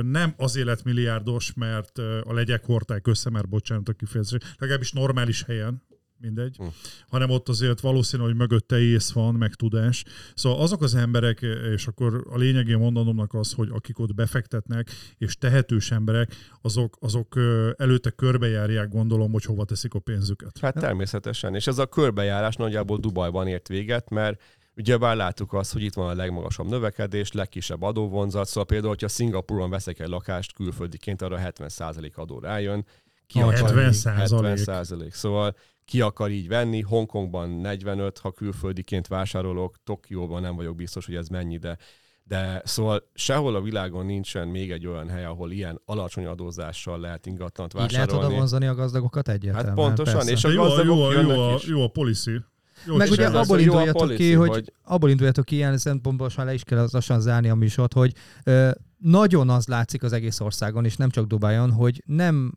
[0.02, 5.44] nem azért lett milliárdos, mert a legyek hordták össze, mert bocsánat a kifejezés, legalábbis normális
[5.44, 5.84] helyen,
[6.24, 6.64] mindegy, Hm.
[7.08, 10.04] hanem ott azért valószínű, hogy mögötte ész van, meg tudás.
[10.36, 11.42] Szóval azok az emberek,
[11.74, 17.36] és akkor a lényegén mondanomnak az, hogy akik ott befektetnek, és tehetős emberek, azok, azok
[17.78, 20.58] előtte körbejárják, gondolom, hogy hova teszik a pénzüket.
[20.62, 21.56] Hát természetesen.
[21.56, 24.42] És ez a körbejárás nagyjából Dubajban ért véget, mert
[24.76, 29.70] Ugyebár láttuk azt, hogy itt van a legmagasabb növekedés, legkisebb adóvonzat, szóval például, hogyha Szingapurban
[29.70, 32.86] veszek egy lakást külföldiként, arra 70% adó rájön.
[33.28, 34.16] Ki A akar- 70%.
[34.18, 35.14] 70%.
[35.14, 35.56] Szóval
[35.86, 41.28] ki akar így venni, Hongkongban 45, ha külföldiként vásárolok, Tokióban nem vagyok biztos, hogy ez
[41.28, 41.78] mennyi, de
[42.26, 47.26] de szóval sehol a világon nincsen még egy olyan hely, ahol ilyen alacsony adózással lehet
[47.26, 48.26] ingatlant Így lehet vásárolni.
[48.26, 49.76] oda vonzani a gazdagokat egyértelműen.
[49.76, 50.32] Hát pontosan, persze.
[50.32, 52.42] és a jó, jó, gazdagok a, jó, jönnek a, jó a policy.
[52.86, 56.30] Jó Meg ugye abból Jó induljatok policy, ki, hogy, hogy- abból induljatok ki ilyen szempontból,
[56.36, 58.14] le is kell lassan zárni a műsort, hogy
[58.44, 62.52] ö, nagyon az látszik az egész országon, és nem csak Dubajon, hogy nem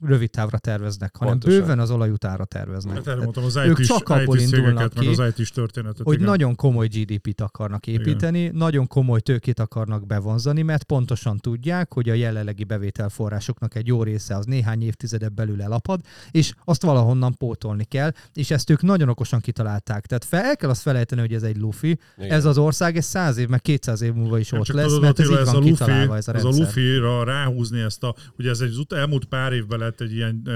[0.00, 1.60] rövid távra terveznek, hanem Pontosan.
[1.60, 2.94] bőven az olajutára terveznek.
[2.94, 6.00] Hát erre mondtam, az ők IT-s, csak abból IT-s indulnak ki, az IT-s történetet.
[6.06, 6.26] hogy igen.
[6.26, 8.54] nagyon komoly GDP-t akarnak építeni, Igen.
[8.54, 14.36] nagyon komoly tőkét akarnak bevonzani, mert pontosan tudják, hogy a jelenlegi bevételforrásoknak egy jó része
[14.36, 16.00] az néhány évtizeden belül elapad,
[16.30, 20.06] és azt valahonnan pótolni kell, és ezt ők nagyon okosan kitalálták.
[20.06, 22.30] Tehát fel, el kell azt felejteni, hogy ez egy lufi, Igen.
[22.30, 25.26] ez az ország, ez 100 év, meg 200 év múlva is ott lesz, mert ez
[25.26, 26.64] Attila, így van a Luffy, kitalálva ez a ez a rendszer.
[26.64, 30.48] Luffy-ra ráhúzni ezt a, ugye ez egy, ut- elmúlt pár évben lett egy ilyen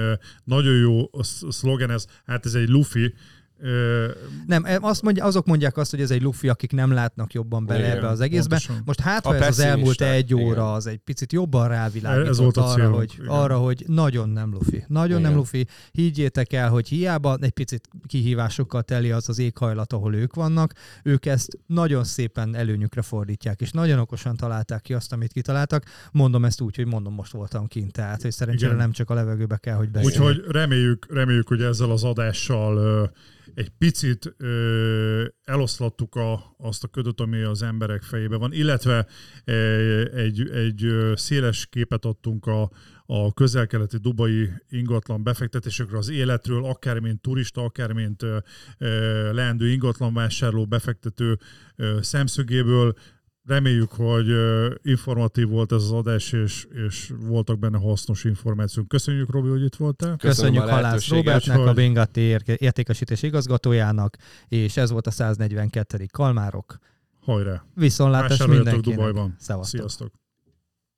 [0.43, 3.13] nagyon jó sz- szlogen, ez, hát ez egy Luffy,
[3.59, 4.07] ö,
[4.47, 7.65] Nem, e, azt mondja, azok mondják azt, hogy ez egy lufi, akik nem látnak jobban
[7.65, 8.49] bele Igen, ebbe az egészbe.
[8.49, 8.81] pontosan.
[8.85, 10.63] Most hát, ha ez az elmúlt egy óra, igen.
[10.63, 13.27] az egy picit jobban rávilágított Ez volt a arra, hogy, igen.
[13.27, 14.83] arra, hogy nagyon nem lufi.
[14.87, 15.21] Nagyon Igen.
[15.29, 15.67] nem lufi.
[15.91, 21.25] Higgyétek el, hogy hiába egy picit kihívásokkal teli az az éghajlat, ahol ők vannak, ők
[21.25, 25.83] ezt nagyon szépen előnyükre fordítják, és nagyon okosan találták ki azt, amit kitaláltak.
[26.11, 28.81] Mondom ezt úgy, hogy mondom, most voltam kint, tehát hogy szerencsére Igen.
[28.81, 30.21] nem csak a levegőbe kell, hogy beszéljek.
[30.21, 33.11] úgyhogy reméljük, reméljük, hogy ezzel az adással
[33.55, 39.07] egy picit ö, eloszlattuk a, azt a ködöt, ami az emberek fejében van, illetve
[40.13, 42.71] egy, egy széles képet adtunk a,
[43.05, 48.37] a közel-keleti dubai ingatlan befektetésekről, az életről, akár mint turista, akár mint ö,
[49.33, 51.39] leendő ingatlanvásárló, befektető
[51.75, 52.95] ö, szemszögéből.
[53.45, 54.27] Reméljük, hogy
[54.81, 58.87] informatív volt ez az adás, és, és voltak benne hasznos információk.
[58.87, 60.17] Köszönjük, Robi, hogy itt voltál.
[60.17, 64.17] Köszönjük a Halász Robertnek, a hogy- Bingati ér- értékesítés igazgatójának,
[64.47, 66.05] és ez volt a 142.
[66.11, 66.77] Kalmárok.
[67.21, 67.63] Hajrá!
[67.75, 68.81] Viszontlátás mindenkinek.
[68.97, 69.35] Dubajban.
[69.39, 69.79] Szevasztok.
[69.79, 70.11] Sziasztok!